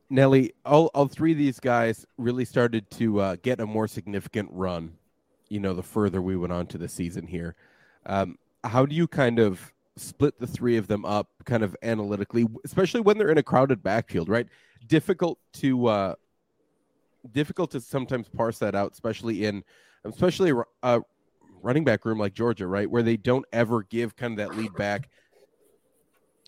[0.09, 4.49] Nelly, all, all three of these guys really started to uh, get a more significant
[4.51, 4.97] run,
[5.47, 7.55] you know, the further we went on to the season here.
[8.05, 12.45] Um, how do you kind of split the three of them up kind of analytically,
[12.65, 14.47] especially when they're in a crowded backfield, right?
[14.87, 16.15] Difficult to uh,
[17.31, 19.63] difficult to sometimes parse that out, especially in
[20.03, 21.01] especially a
[21.61, 24.73] running back room like Georgia, right, where they don't ever give kind of that lead
[24.75, 25.09] back,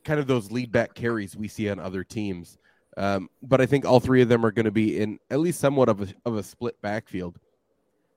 [0.04, 2.58] kind of those lead back carries we see on other teams.
[2.98, 5.60] Um, but I think all three of them are going to be in at least
[5.60, 7.40] somewhat of a, of a split backfield.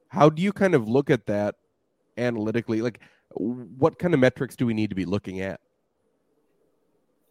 [0.08, 1.56] How do you kind of look at that
[2.16, 2.82] analytically?
[2.82, 5.60] Like, what kind of metrics do we need to be looking at?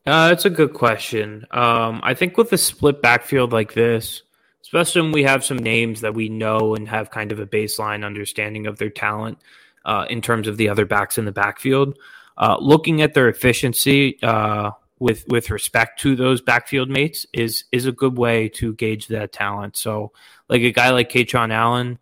[0.05, 1.45] Uh, that's a good question.
[1.51, 4.23] Um, I think with a split backfield like this,
[4.69, 8.05] especially when we have some names that we know and have kind of a baseline
[8.05, 9.39] understanding of their talent
[9.83, 11.97] uh, in terms of the other backs in the backfield,
[12.37, 17.87] uh, looking at their efficiency uh, with with respect to those backfield mates is is
[17.87, 19.75] a good way to gauge that talent.
[19.75, 20.11] So,
[20.49, 21.97] like a guy like Kaytron Allen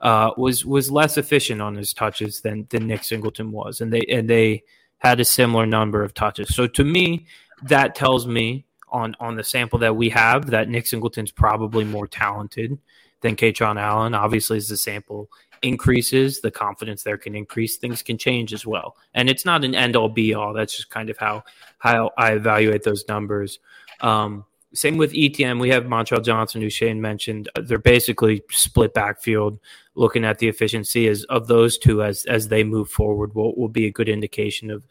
[0.00, 4.06] uh, was was less efficient on his touches than than Nick Singleton was, and they
[4.08, 4.62] and they
[4.98, 6.54] had a similar number of touches.
[6.54, 7.26] So to me,
[7.64, 12.06] that tells me on on the sample that we have that Nick Singleton's probably more
[12.06, 12.78] talented
[13.20, 14.14] than Kaytron Allen.
[14.14, 15.30] Obviously, as the sample
[15.62, 17.76] increases, the confidence there can increase.
[17.76, 20.52] Things can change as well, and it's not an end all be all.
[20.52, 21.44] That's just kind of how
[21.78, 23.58] how I evaluate those numbers.
[24.00, 24.44] Um,
[24.74, 25.58] same with Etienne.
[25.58, 27.48] We have Montrell Johnson, who Shane mentioned.
[27.54, 29.58] They're basically split backfield.
[29.94, 33.68] Looking at the efficiency as of those two as as they move forward will, will
[33.68, 34.84] be a good indication of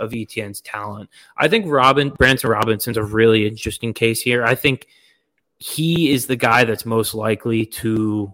[0.00, 1.10] of Etienne's talent.
[1.36, 4.44] I think Robin Branson Robinson's a really interesting case here.
[4.44, 4.86] I think
[5.58, 8.32] he is the guy that's most likely to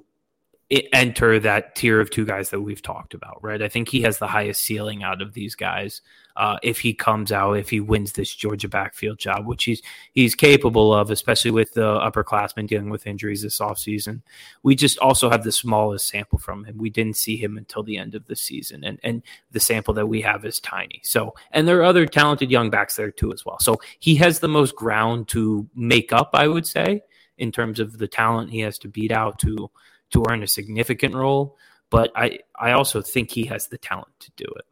[0.71, 3.63] enter that tier of two guys that we've talked about, right?
[3.63, 6.03] I think he has the highest ceiling out of these guys.
[6.37, 10.35] Uh, if he comes out, if he wins this Georgia backfield job, which he's he's
[10.35, 14.23] capable of, especially with the upperclassmen dealing with injuries this offseason.
[14.63, 16.79] We just also have the smallest sample from him.
[16.79, 19.23] We didn't see him until the end of the season, and and
[19.53, 21.01] the sample that we have is tiny.
[21.03, 23.59] So, and there are other talented young backs there too as well.
[23.61, 27.03] So he has the most ground to make up, I would say,
[27.39, 29.71] in terms of the talent he has to beat out to
[30.11, 31.57] to earn a significant role,
[31.91, 34.65] but I, I also think he has the talent to do it.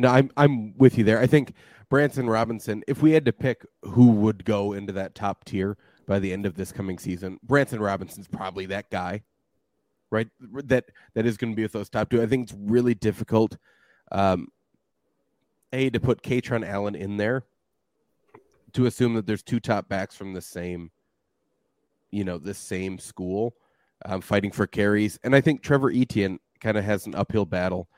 [0.00, 1.20] No, I'm I'm with you there.
[1.20, 1.54] I think
[1.88, 6.18] Branson Robinson, if we had to pick who would go into that top tier by
[6.18, 9.22] the end of this coming season, Branson Robinson's probably that guy,
[10.10, 10.28] right?
[10.64, 12.22] That that is going to be with those top two.
[12.22, 13.56] I think it's really difficult,
[14.12, 14.48] um,
[15.72, 17.44] a to put Kaytron Allen in there,
[18.72, 20.90] to assume that there's two top backs from the same
[22.10, 23.54] you know the same school
[24.06, 27.88] um, fighting for carries and i think trevor etienne kind of has an uphill battle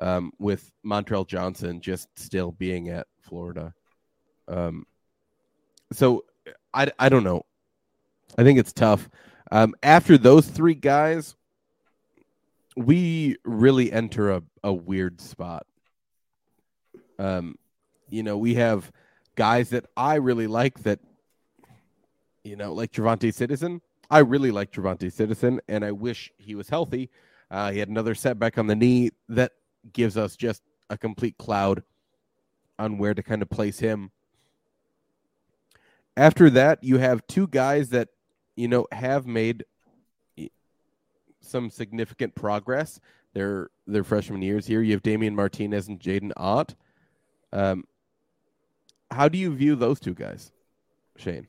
[0.00, 3.74] um, with montrell johnson just still being at florida
[4.48, 4.86] um,
[5.92, 6.24] so
[6.72, 7.44] I, I don't know
[8.36, 9.08] i think it's tough
[9.50, 11.34] um, after those three guys
[12.76, 15.66] we really enter a, a weird spot
[17.18, 17.56] um,
[18.08, 18.90] you know we have
[19.34, 21.00] guys that i really like that
[22.48, 23.80] you know, like Trevonte Citizen.
[24.10, 27.10] I really like Trevonte Citizen, and I wish he was healthy.
[27.50, 29.52] Uh, he had another setback on the knee that
[29.92, 31.82] gives us just a complete cloud
[32.78, 34.10] on where to kind of place him.
[36.16, 38.08] After that, you have two guys that
[38.56, 39.64] you know have made
[41.40, 43.00] some significant progress.
[43.34, 44.82] Their their freshman years here.
[44.82, 46.74] You have Damien Martinez and Jaydn Ott.
[47.52, 47.84] Um,
[49.10, 50.50] how do you view those two guys,
[51.16, 51.46] Shane?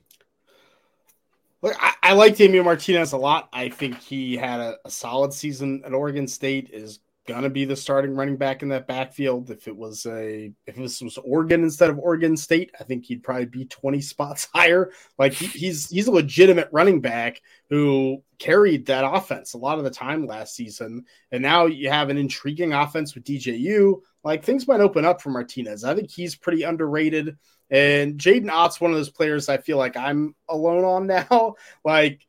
[1.61, 3.49] Look, I, I like Damien Martinez a lot.
[3.51, 6.69] I think he had a, a solid season at Oregon State.
[6.71, 9.51] Is gonna be the starting running back in that backfield.
[9.51, 13.23] If it was a if this was Oregon instead of Oregon State, I think he'd
[13.23, 14.91] probably be 20 spots higher.
[15.19, 19.83] Like he, he's he's a legitimate running back who carried that offense a lot of
[19.83, 21.05] the time last season.
[21.31, 24.01] And now you have an intriguing offense with DJU.
[24.23, 25.83] Like things might open up for Martinez.
[25.83, 27.37] I think he's pretty underrated.
[27.69, 31.55] And Jaydn Ott's one of those players I feel like I'm alone on now.
[31.85, 32.25] like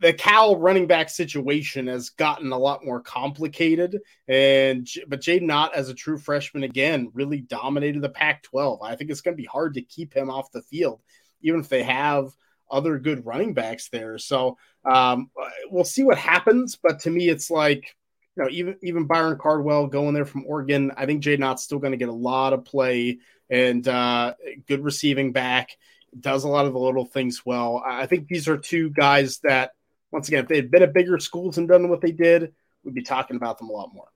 [0.00, 4.00] the Cal running back situation has gotten a lot more complicated.
[4.28, 8.78] And but Jaydn Ott, as a true freshman, again, really dominated the Pac-12.
[8.82, 11.00] I think it's going to be hard to keep him off the field,
[11.42, 12.28] even if they have
[12.70, 14.18] other good running backs there.
[14.18, 15.30] So um,
[15.70, 16.78] we'll see what happens.
[16.80, 17.96] But to me, it's like
[18.36, 20.92] you know, even even Byron Cardwell going there from Oregon.
[20.96, 23.18] I think Jaydn Ott's still going to get a lot of play
[23.50, 24.34] and uh,
[24.66, 25.76] good receiving back.
[26.18, 27.82] Does a lot of the little things well.
[27.84, 29.72] I think these are two guys that
[30.10, 32.52] once again, if they had been at bigger schools and done what they did,
[32.84, 34.08] we'd be talking about them a lot more.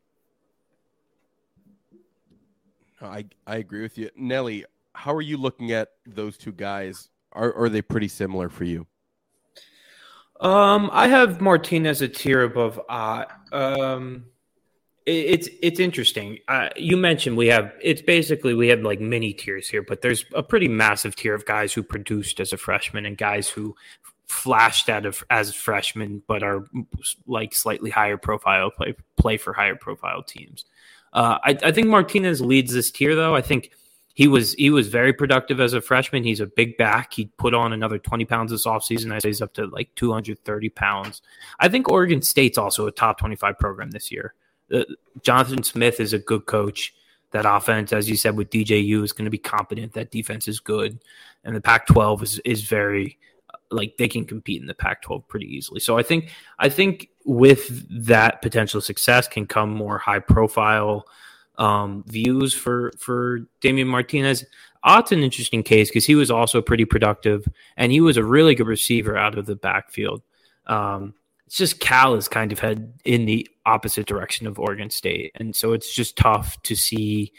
[3.01, 4.65] I I agree with you, Nelly.
[4.95, 7.09] How are you looking at those two guys?
[7.33, 8.87] Are are they pretty similar for you?
[10.41, 13.31] Um, I have Martinez a tier above Ott.
[13.53, 14.25] Um,
[15.05, 16.39] it's it's interesting.
[16.47, 20.25] Uh, you mentioned we have it's basically we have like mini tiers here, but there's
[20.35, 23.75] a pretty massive tier of guys who produced as a freshman and guys who
[24.27, 26.65] flashed out of as freshmen, but are
[27.27, 30.65] like slightly higher profile play play for higher profile teams.
[31.13, 33.35] Uh, I, I think Martinez leads this tier though.
[33.35, 33.73] I think
[34.15, 36.25] he was he was very productive as a freshman.
[36.25, 37.15] He's a big back.
[37.15, 39.13] He put on another 20 pounds this offseason.
[39.13, 41.23] I say he's up to like 230 pounds.
[41.61, 44.35] I think Oregon State's also a top 25 program this year.
[44.73, 44.85] Uh,
[45.23, 46.95] Jonathan Smith is a good coach.
[47.33, 49.95] That offense, as you said, with DJU is going to be competent.
[49.95, 50.99] That defense is good,
[51.45, 53.19] and the Pac-12 is is very
[53.73, 55.81] like they can compete in the Pac-12 pretty easily.
[55.81, 61.07] So I think I think with that potential success can come more high profile
[61.59, 64.45] um, views for for Damien Martinez.
[64.85, 68.55] Ott's an interesting case because he was also pretty productive and he was a really
[68.55, 70.23] good receiver out of the backfield.
[70.67, 71.15] Um,
[71.47, 75.55] it's just Cal is kind of head in the opposite direction of Oregon State, and
[75.55, 77.33] so it's just tough to see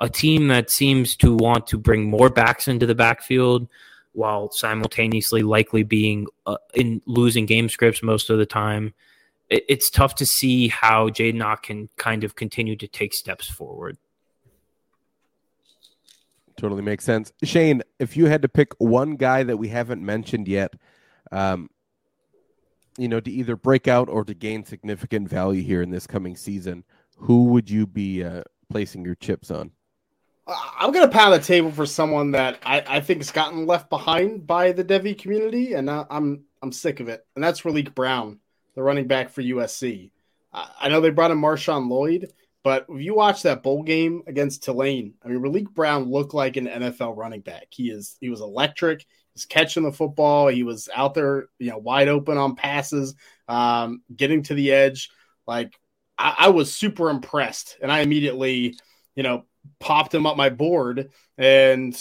[0.00, 3.68] a team that seems to want to bring more backs into the backfield
[4.12, 8.92] while simultaneously likely being uh, in losing game scripts most of the time.
[9.48, 13.48] It, it's tough to see how Jaydn Ott can kind of continue to take steps
[13.48, 13.96] forward.
[16.56, 17.32] Totally makes sense.
[17.42, 20.74] Shane, if you had to pick one guy that we haven't mentioned yet,
[21.32, 21.70] um,
[22.98, 26.36] you know, to either break out or to gain significant value here in this coming
[26.36, 26.84] season,
[27.16, 29.70] who would you be uh, placing your chips on?
[30.78, 34.46] I'm gonna pound the table for someone that I, I think has gotten left behind
[34.46, 37.24] by the Devy community, and I, I'm I'm sick of it.
[37.34, 38.40] And that's Raleek Brown,
[38.74, 40.10] the running back for USC.
[40.52, 42.32] I know they brought in Marshawn Lloyd,
[42.62, 46.56] but if you watch that bowl game against Tulane, I mean, Raleek Brown looked like
[46.56, 47.68] an NFL running back.
[47.70, 49.00] He is he was electric.
[49.00, 50.48] He was catching the football.
[50.48, 53.14] He was out there, you know, wide open on passes,
[53.48, 55.10] um, getting to the edge.
[55.46, 55.78] Like
[56.18, 58.76] I, I was super impressed, and I immediately,
[59.14, 59.44] you know,
[59.78, 61.94] popped him up my board, and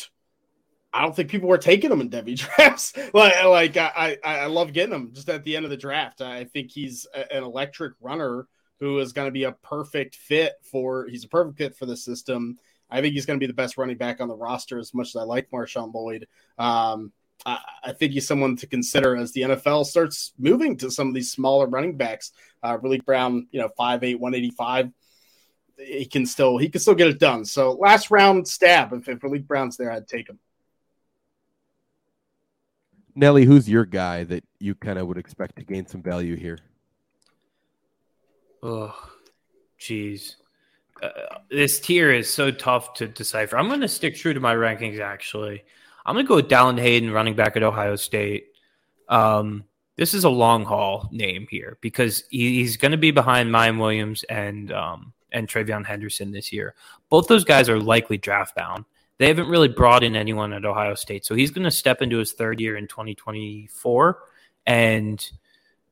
[0.91, 2.93] I don't think people were taking him in Devy drafts.
[3.13, 6.21] like, like I, I, I love getting him just at the end of the draft.
[6.21, 8.47] I think he's a, an electric runner
[8.79, 11.07] who is going to be a perfect fit for.
[11.07, 12.57] He's a perfect fit for the system.
[12.89, 14.79] I think he's going to be the best running back on the roster.
[14.79, 17.11] As much as I like Marshawn Lloyd, um,
[17.45, 21.13] I, I, think he's someone to consider as the NFL starts moving to some of
[21.13, 22.31] these smaller running backs.
[22.63, 24.89] Uh, Raleek Brown, you know, 5'8", 185
[25.79, 27.45] he can still he can still get it done.
[27.45, 30.39] So last round stab if, if Malik Brown's there, I'd take him.
[33.15, 36.57] Nelly, who's your guy that you kind of would expect to gain some value here?
[38.63, 38.95] Oh,
[39.79, 40.35] jeez.
[41.01, 41.09] Uh,
[41.49, 43.57] this tier is so tough to decipher.
[43.57, 45.63] I'm going to stick true to my rankings, actually.
[46.05, 48.47] I'm going to go with Dallan Hayden, running back at Ohio State.
[49.07, 49.65] Um,
[49.95, 54.23] this is a long haul name here because he's going to be behind Miyan Williams
[54.23, 56.75] and um, and TreVeyon Henderson this year.
[57.09, 58.85] Both those guys are likely draft bound.
[59.17, 61.25] They haven't really brought in anyone at Ohio State.
[61.25, 64.17] So he's going to step into his third year in 2024
[64.65, 65.31] and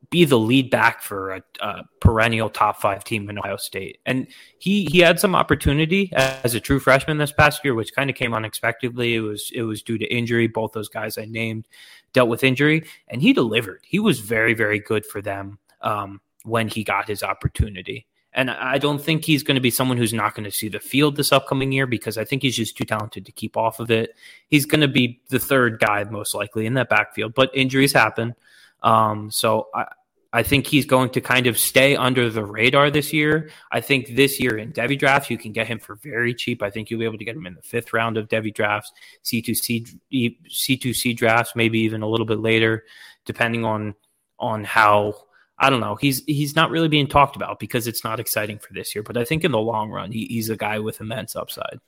[0.10, 4.00] be the lead back for a, a, perennial top five team in Ohio State.
[4.06, 4.28] And
[4.58, 8.16] he he had some opportunity as a true freshman this past year, which kind of
[8.16, 9.16] came unexpectedly.
[9.16, 10.48] It was it was due to injury.
[10.48, 11.68] Both those guys I named
[12.14, 13.82] dealt with injury, and he delivered.
[13.86, 18.06] He was very very good for them um, when he got his opportunity.
[18.34, 20.80] And I don't think he's going to be someone who's not going to see the
[20.80, 23.90] field this upcoming year because I think he's just too talented to keep off of
[23.90, 24.16] it.
[24.48, 28.36] He's going to be the third guy most likely in that backfield, but injuries happen.
[28.84, 29.86] Um, so I,
[30.34, 33.50] I think he's going to kind of stay under the radar this year.
[33.72, 36.62] I think this year in Devy drafts, you can get him for very cheap.
[36.62, 38.92] I think you'll be able to get him in the fifth round of Devy drafts,
[39.24, 42.84] C2C, C2C drafts, maybe even a little bit later,
[43.26, 43.96] depending on
[44.40, 45.16] on how
[45.60, 45.96] I don't know.
[45.96, 49.04] He's he's not really being talked about because it's not exciting for this year.
[49.04, 51.80] But I think in the long run, he, he's a guy with immense upside.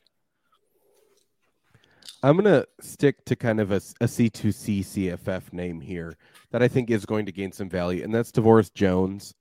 [2.22, 6.16] I'm gonna stick to kind of a a C2C CFF name here
[6.50, 9.34] that I think is going to gain some value, and that's Tavorus Jones,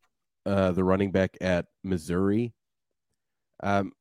[0.45, 2.53] uh, the running back at Missouri.
[3.61, 3.93] Um,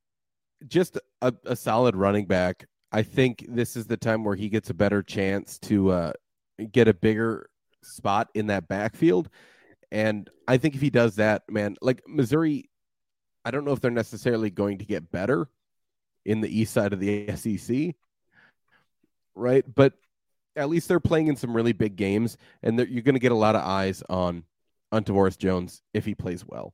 [0.67, 2.65] just a, a solid running back.
[2.91, 6.13] I think this is the time where he gets a better chance to uh,
[6.71, 7.49] get a bigger
[7.83, 9.29] spot in that backfield
[9.91, 12.69] and I think if he does that, man, like Missouri,
[13.43, 15.49] I don't know if they're necessarily going to get better
[16.25, 17.95] in the east side of the SEC,
[19.35, 19.63] right?
[19.73, 19.93] But
[20.55, 23.35] at least they're playing in some really big games, and you're going to get a
[23.35, 24.43] lot of eyes on
[24.91, 26.73] on Tavorus Jones if he plays well.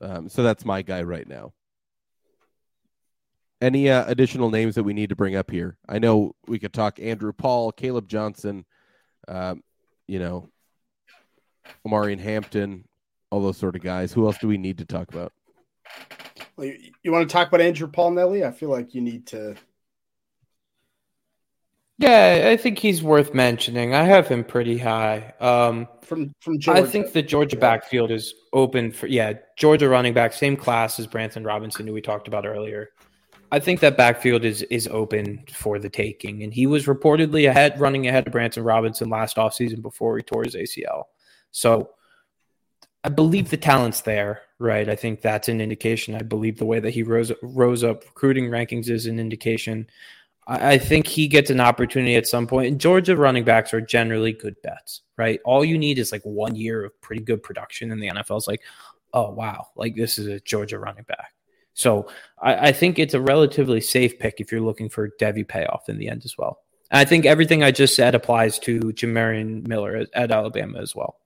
[0.00, 1.52] Um, so that's my guy right now.
[3.60, 5.76] Any uh, additional names that we need to bring up here?
[5.88, 8.64] I know we could talk Andrew Paul, Caleb Johnson,
[9.26, 9.62] um,
[10.06, 10.48] you know,
[11.86, 12.84] Omarion Hampton,
[13.30, 14.12] all those sort of guys.
[14.12, 15.32] Who else do we need to talk about?
[16.56, 18.44] Well, you, you want to talk about Andrew Paul Nelly?
[18.44, 19.54] I feel like you need to.
[21.98, 23.92] Yeah, I think he's worth mentioning.
[23.92, 25.34] I have him pretty high.
[25.40, 26.82] Um, from from Georgia.
[26.82, 31.08] I think the Georgia backfield is open for yeah Georgia running back, same class as
[31.08, 32.90] Branson Robinson, who we talked about earlier.
[33.50, 37.80] I think that backfield is is open for the taking, and he was reportedly ahead,
[37.80, 41.04] running ahead of Branson Robinson last offseason before he tore his ACL.
[41.50, 41.90] So
[43.04, 44.88] I believe the talent's there, right?
[44.88, 46.14] I think that's an indication.
[46.14, 49.88] I believe the way that he rose rose up recruiting rankings is an indication.
[50.46, 52.68] I, I think he gets an opportunity at some point.
[52.68, 55.40] And Georgia running backs are generally good bets, right?
[55.44, 58.38] All you need is like one year of pretty good production in the NFL.
[58.38, 58.62] Is like,
[59.12, 61.32] oh wow, like this is a Georgia running back.
[61.74, 62.08] So
[62.42, 65.98] I, I think it's a relatively safe pick if you're looking for Devy payoff in
[65.98, 66.58] the end as well.
[66.90, 70.96] And I think everything I just said applies to Jamarion Miller at, at Alabama as
[70.96, 71.18] well.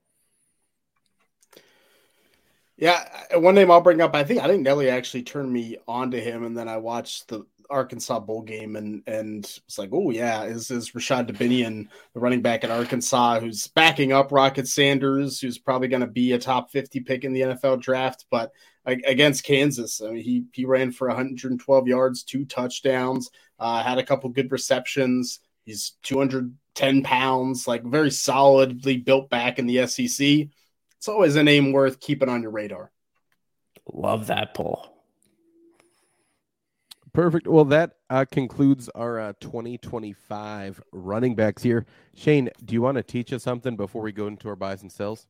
[2.83, 3.07] Yeah,
[3.37, 4.13] one name I'll bring up.
[4.17, 7.29] I think I think Nelly actually turned me on to him, and then I watched
[7.29, 12.19] the Arkansas bowl game, and and it's like, oh yeah, is is Rashod Dubinion, the
[12.19, 16.41] running back at Arkansas, who's backing up Rocket Sanders, who's probably going to be a
[16.41, 18.51] top fifty pick in the NFL draft, but
[18.85, 23.31] against Kansas, I mean, he he ran for 112 yards, two touchdowns,
[23.61, 25.39] uh, had a couple good receptions.
[25.65, 30.49] He's 210 pounds, like very solidly built back in the SEC
[31.03, 32.93] it's always a name worth keeping on your radar.
[33.93, 34.87] Love that pull.
[37.13, 37.49] Perfect.
[37.49, 41.87] Well, that uh, concludes our uh, 2025 running backs here.
[42.15, 44.93] Shane, do you want to teach us something before we go into our buys and
[44.93, 45.27] sells?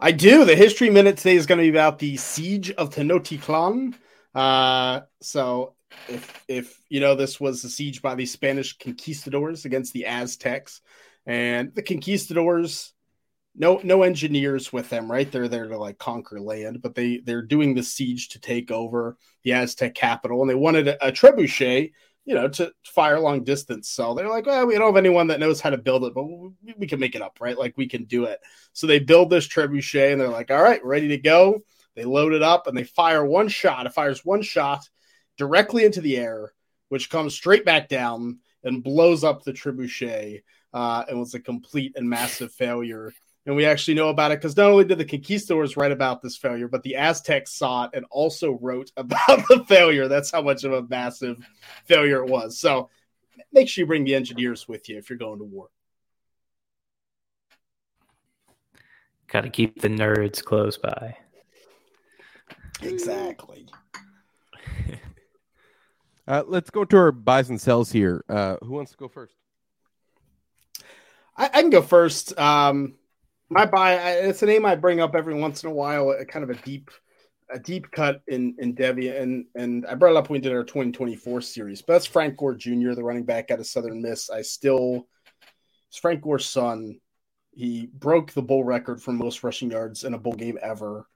[0.00, 0.46] I do.
[0.46, 3.96] The history minute today is going to be about the siege of Tenochtitlan.
[4.34, 5.74] Uh, so,
[6.08, 10.80] if if you know, this was a siege by the Spanish conquistadors against the Aztecs,
[11.26, 12.94] and the conquistadors
[13.56, 15.30] no no engineers with them right?
[15.30, 19.16] They're there to like conquer land but they they're doing the siege to take over
[19.42, 21.92] the aztec capital and they wanted a, a trebuchet
[22.24, 23.88] you know to fire long distance.
[23.88, 26.24] So they're like well we don't have anyone that knows how to build it but
[26.24, 27.58] we, we can make it up right?
[27.58, 28.40] Like we can do it.
[28.72, 31.60] So they build this trebuchet and they're like all right ready to go.
[31.94, 33.86] They load it up and they fire one shot.
[33.86, 34.88] It fires one shot
[35.38, 36.52] directly into the air
[36.88, 40.42] which comes straight back down and blows up the trebuchet
[40.72, 43.12] uh, and was a complete and massive failure
[43.46, 46.36] and we actually know about it because not only did the conquistadors write about this
[46.36, 50.08] failure, but the Aztecs saw it and also wrote about the failure.
[50.08, 51.38] That's how much of a massive
[51.84, 52.58] failure it was.
[52.58, 52.90] So
[53.52, 55.68] make sure you bring the engineers with you if you're going to war.
[59.28, 61.16] Got to keep the nerds close by.
[62.82, 63.66] Exactly.
[66.28, 68.24] uh, let's go to our buys and sells here.
[68.28, 69.34] Uh, who wants to go first?
[71.36, 72.38] I, I can go first.
[72.38, 72.94] Um,
[73.48, 76.42] my buy it's a name I bring up every once in a while, a kind
[76.42, 76.90] of a deep
[77.50, 80.52] a deep cut in in Devy, and and I brought it up when we did
[80.52, 81.82] our 2024 series.
[81.82, 84.30] But that's Frank Gore Jr., the running back out of Southern Miss.
[84.30, 85.06] I still
[85.88, 87.00] it's Frank Gore's son.
[87.52, 91.06] He broke the bowl record for most rushing yards in a bowl game ever.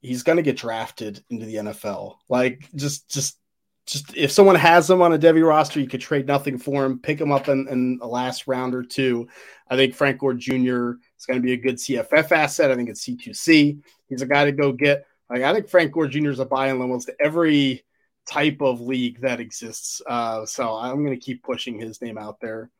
[0.00, 2.16] He's going to get drafted into the NFL.
[2.28, 3.38] Like just just
[3.86, 7.00] just if someone has him on a Devy roster, you could trade nothing for him,
[7.00, 9.28] pick him up in, in the last round or two.
[9.68, 10.92] I think Frank Gore Jr.
[11.18, 12.70] is going to be a good CFF asset.
[12.70, 13.80] I think it's C2C.
[14.08, 15.06] He's a guy to go get.
[15.28, 16.30] Like I think Frank Gore Jr.
[16.30, 17.84] is a buy in almost every
[18.26, 20.00] type of league that exists.
[20.06, 22.70] Uh, so I'm going to keep pushing his name out there.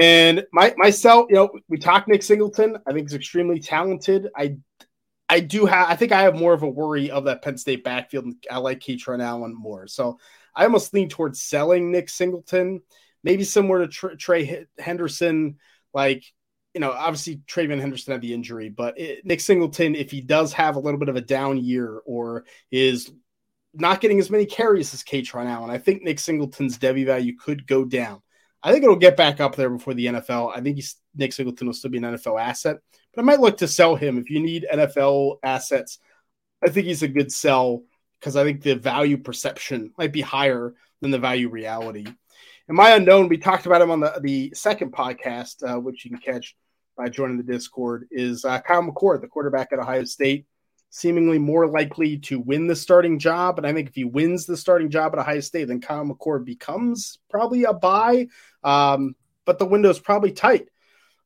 [0.00, 2.78] And my myself, you know, we talked Nick Singleton.
[2.86, 4.28] I think he's extremely talented.
[4.36, 4.56] I
[5.34, 7.82] I do have I think I have more of a worry of that Penn State
[7.82, 8.28] backfield.
[8.48, 9.88] I like Kaytron Allen more.
[9.88, 10.20] So
[10.54, 12.82] I almost lean towards selling Nick Singleton,
[13.24, 15.56] maybe similar to Trey Henderson.
[15.92, 16.22] Like,
[16.72, 20.52] you know, obviously TreVeyon Henderson had the injury, but it, Nick Singleton, if he does
[20.52, 23.10] have a little bit of a down year or is
[23.72, 27.66] not getting as many carries as Kaytron Allen, I think Nick Singleton's Devy value could
[27.66, 28.22] go down.
[28.62, 30.56] I think it'll get back up there before the NFL.
[30.56, 30.80] I think
[31.16, 32.76] Nick Singleton will still be an NFL asset,
[33.14, 35.98] but I might look to sell him if you need NFL assets.
[36.62, 37.82] I think he's a good sell
[38.18, 42.06] because I think the value perception might be higher than the value reality.
[42.66, 46.10] And my unknown, we talked about him on the, the second podcast, uh, which you
[46.10, 46.56] can catch
[46.96, 50.46] by joining the Discord, is uh, Kyle McCord, the quarterback at Ohio State,
[50.88, 53.58] seemingly more likely to win the starting job.
[53.58, 56.44] And I think if he wins the starting job at Ohio State, then Kyle McCord
[56.44, 58.28] becomes probably a buy.
[58.62, 60.68] Um, but the window is probably tight.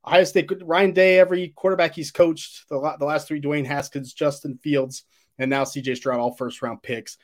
[0.09, 4.59] Ohio State, Ryan Day, every quarterback he's coached, the, the last three, Dwayne Haskins, Justin
[4.63, 5.05] Fields,
[5.39, 7.19] and now CJ Stroud, all first round picks.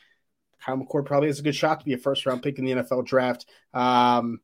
[0.61, 2.73] Kyle McCord probably has a good shot to be a first round pick in the
[2.73, 3.47] NFL draft.
[3.73, 4.41] Um,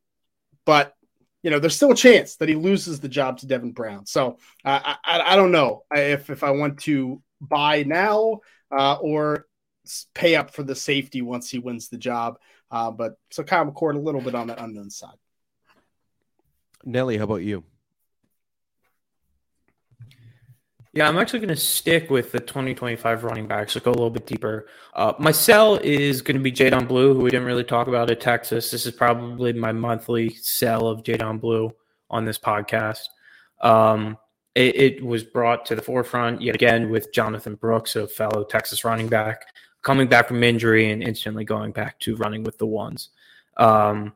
[0.64, 0.94] but
[1.42, 4.06] you know, there's still a chance that he loses the job to Devin Brown.
[4.06, 9.46] So uh, I, I don't know if if I want to buy now uh, or
[10.14, 12.38] pay up for the safety once he wins the job.
[12.70, 15.16] Uh, but so Kyle McCord a little bit on that unknown side.
[16.86, 17.64] Nelly, how about you?
[20.92, 23.74] Yeah, I'm actually going to stick with the 2025 running backs.
[23.74, 24.66] So go a little bit deeper.
[24.92, 28.10] Uh, my sell is going to be Jaydon Blue, who we didn't really talk about
[28.10, 28.72] at Texas.
[28.72, 31.72] This is probably my monthly sell of Jaydon Blue
[32.10, 33.02] on this podcast.
[33.60, 34.18] Um,
[34.56, 38.84] it, it, was brought to the forefront yet again with Jonathan Brooks, a fellow Texas
[38.84, 39.44] running back,
[39.82, 43.10] coming back from injury and instantly going back to running with the ones.
[43.58, 44.14] Um,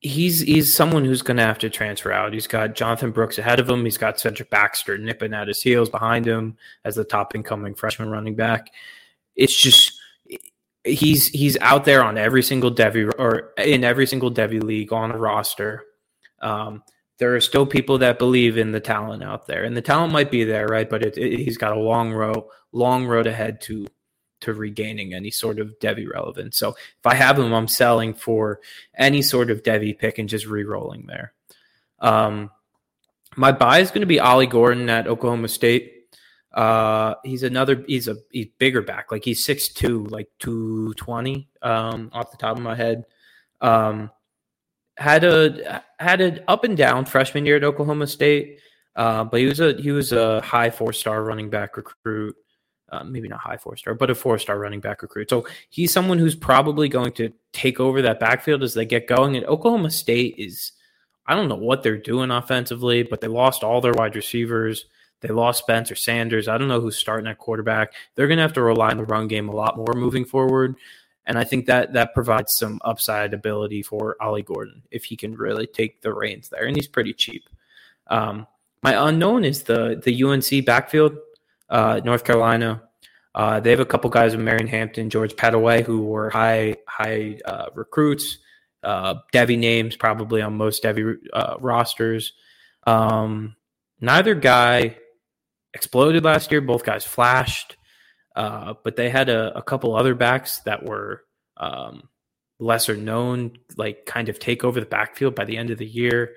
[0.00, 2.32] he's he's someone who's going to have to transfer out.
[2.32, 3.84] He's got Jonathan Brooks ahead of him.
[3.84, 8.10] He's got Cedric Baxter nipping at his heels behind him as the top incoming freshman
[8.10, 8.70] running back.
[9.36, 9.98] It's just
[10.84, 15.10] he's he's out there on every single Devy or in every single Devy league on
[15.10, 15.84] a roster.
[16.40, 16.82] Um,
[17.18, 20.30] there are still people that believe in the talent out there, and the talent might
[20.30, 20.88] be there, right?
[20.88, 23.86] But it, it, he's got a long road, long road ahead to
[24.40, 26.56] to regaining any sort of Devy relevance.
[26.56, 28.60] So if I have him, I'm selling for
[28.96, 31.32] any sort of Devy pick and just re-rolling there.
[31.98, 32.50] Um,
[33.36, 36.16] my buy is going to be Ollie Gordon at Oklahoma State.
[36.52, 37.84] Uh, he's another.
[37.86, 39.12] He's a he's bigger back.
[39.12, 41.48] Like he's six two, like two twenty.
[41.62, 43.04] Um, off the top of my head.
[43.60, 44.10] Um,
[44.96, 48.58] had a had an up and down freshman year at Oklahoma State.
[48.96, 52.34] Uh, but he was a he was a high four star running back recruit
[52.90, 55.30] uh, maybe not high four star, but a four star running back recruit.
[55.30, 59.36] So he's someone who's probably going to take over that backfield as they get going.
[59.36, 60.72] And Oklahoma State is,
[61.26, 64.86] I don't know what they're doing offensively, but they lost all their wide receivers.
[65.20, 66.48] They lost Spencer Sanders.
[66.48, 67.92] I don't know who's starting at quarterback.
[68.14, 70.76] They're going to have to rely on the run game a lot more moving forward.
[71.26, 75.36] And I think that that provides some upside ability for Ollie Gordon if he can
[75.36, 76.64] really take the reins there.
[76.64, 77.44] And he's pretty cheap.
[78.06, 78.46] Um,
[78.82, 81.16] my unknown is the the UNC backfield
[81.70, 82.82] uh, North Carolina.
[83.34, 87.38] Uh, they have a couple guys in Marion Hampton, George Pettaway, who were high high
[87.44, 88.38] uh, recruits.
[88.82, 92.32] Uh, Devy names probably on most Devy uh, rosters.
[92.86, 93.56] Um,
[94.00, 94.96] neither guy
[95.74, 96.60] exploded last year.
[96.60, 97.76] Both guys flashed,
[98.34, 101.24] uh, but they had a, a, couple other backs that were
[101.58, 102.08] um,
[102.58, 106.32] lesser known, like kind of take over the backfield by the end of the year.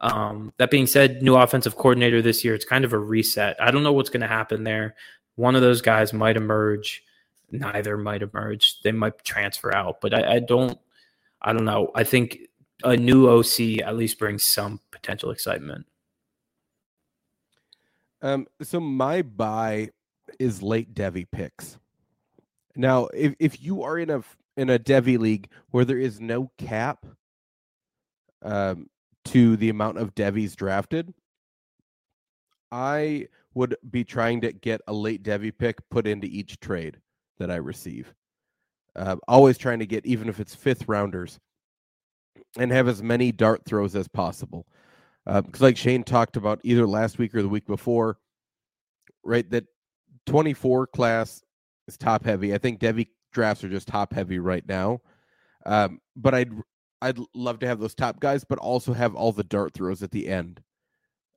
[0.00, 2.54] Um, that being said, new offensive coordinator this year.
[2.54, 3.56] It's kind of a reset.
[3.60, 4.94] I don't know what's going to happen there.
[5.36, 7.02] One of those guys might emerge.
[7.50, 8.80] Neither might emerge.
[8.82, 10.78] They might transfer out, but I, I don't.
[11.40, 11.90] I don't know.
[11.94, 12.38] I think
[12.82, 15.86] a new OC at least brings some potential excitement.
[18.22, 19.90] Um, so my buy
[20.38, 21.78] is late Devy picks.
[22.74, 24.22] Now, if, if you are in a
[24.56, 27.04] in a Devy league where there is no cap,
[28.42, 28.88] um,
[29.26, 31.12] to the amount of Devies drafted,
[32.72, 36.98] I would be trying to get a late Devy pick put into each trade
[37.38, 38.14] that I receive.
[38.94, 41.38] Uh, always trying to get, even if it's fifth rounders,
[42.58, 44.66] and have as many dart throws as possible.
[45.24, 48.18] Because, uh, like Shane talked about either last week or the week before,
[49.24, 49.48] right?
[49.50, 49.64] That
[50.26, 51.42] 24 class
[51.88, 52.54] is top heavy.
[52.54, 55.00] I think Devy drafts are just top heavy right now.
[55.64, 56.52] Um, but I'd
[57.02, 60.10] I'd love to have those top guys, but also have all the dart throws at
[60.10, 60.62] the end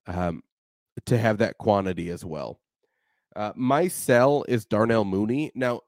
[0.08, 0.42] um,
[1.06, 2.60] to have that quantity as well.
[3.36, 5.52] Uh, my sell is Darnell Mooney.
[5.56, 5.82] Now,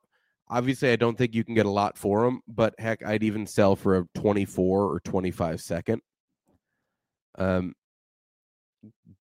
[0.50, 3.48] obviously, I don't think you can get a lot for him, but heck, I'd even
[3.48, 6.02] sell for a 24 or 25 second.
[7.38, 7.74] Um,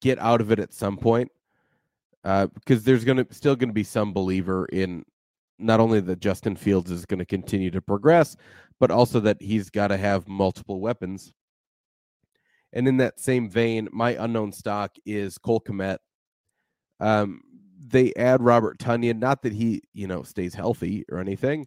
[0.01, 1.31] get out of it at some point
[2.25, 5.05] uh, because there's going to still going to be some believer in
[5.61, 8.37] not only that Justin Fields is going to continue to progress,
[8.79, 11.33] but also that he's got to have multiple weapons.
[12.73, 15.99] And in that same vein, my unknown stock is Cole Kmet.
[17.01, 17.43] Um,
[17.79, 21.67] they add Robert Tonyan, not that he, you know, stays healthy or anything,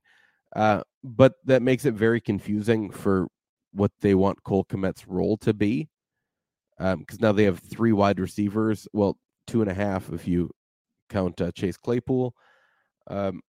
[0.56, 3.28] uh, but that makes it very confusing for
[3.74, 5.89] what they want Cole Kmet's role to be.
[6.78, 8.88] Because um, now they have three wide receivers.
[8.94, 9.18] Well,
[9.48, 10.50] two and a half if you
[11.10, 12.34] count uh, Chase Claypool.
[13.08, 13.41] Um,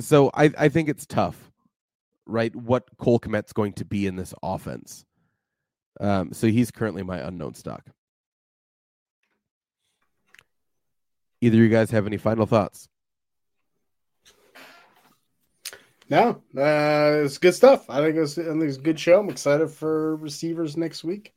[0.00, 1.50] so I, I think it's tough,
[2.26, 2.54] right?
[2.54, 5.04] What Cole Kmet's going to be in this offense.
[6.00, 7.84] Um, so he's currently my unknown stock.
[11.40, 12.88] Either you guys have any final thoughts?
[16.08, 17.88] No, uh, it's good stuff.
[17.90, 19.20] I think it's, I think it's a good show.
[19.20, 21.36] I'm excited for receivers next week.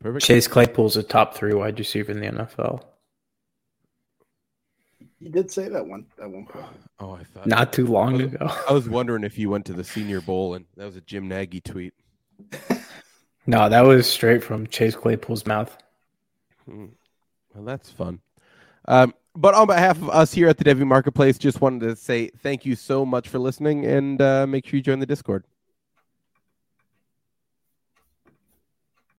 [0.00, 0.24] Perfect.
[0.24, 2.82] Chase Claypool's a top three wide receiver in the NFL.
[5.24, 6.66] You did say that one at one point.
[7.00, 8.52] Oh, I thought not too long I was, ago.
[8.68, 11.26] I was wondering if you went to the Senior Bowl and that was a Jim
[11.26, 11.92] Nagy tweet.
[13.46, 15.76] no, that was straight from Chase Claypool's mouth.
[16.66, 16.86] Hmm.
[17.52, 18.20] Well, that's fun.
[18.86, 22.28] Um, but on behalf of us here at the Devy Marketplace, just wanted to say
[22.28, 25.44] thank you so much for listening and uh, make sure you join the Discord.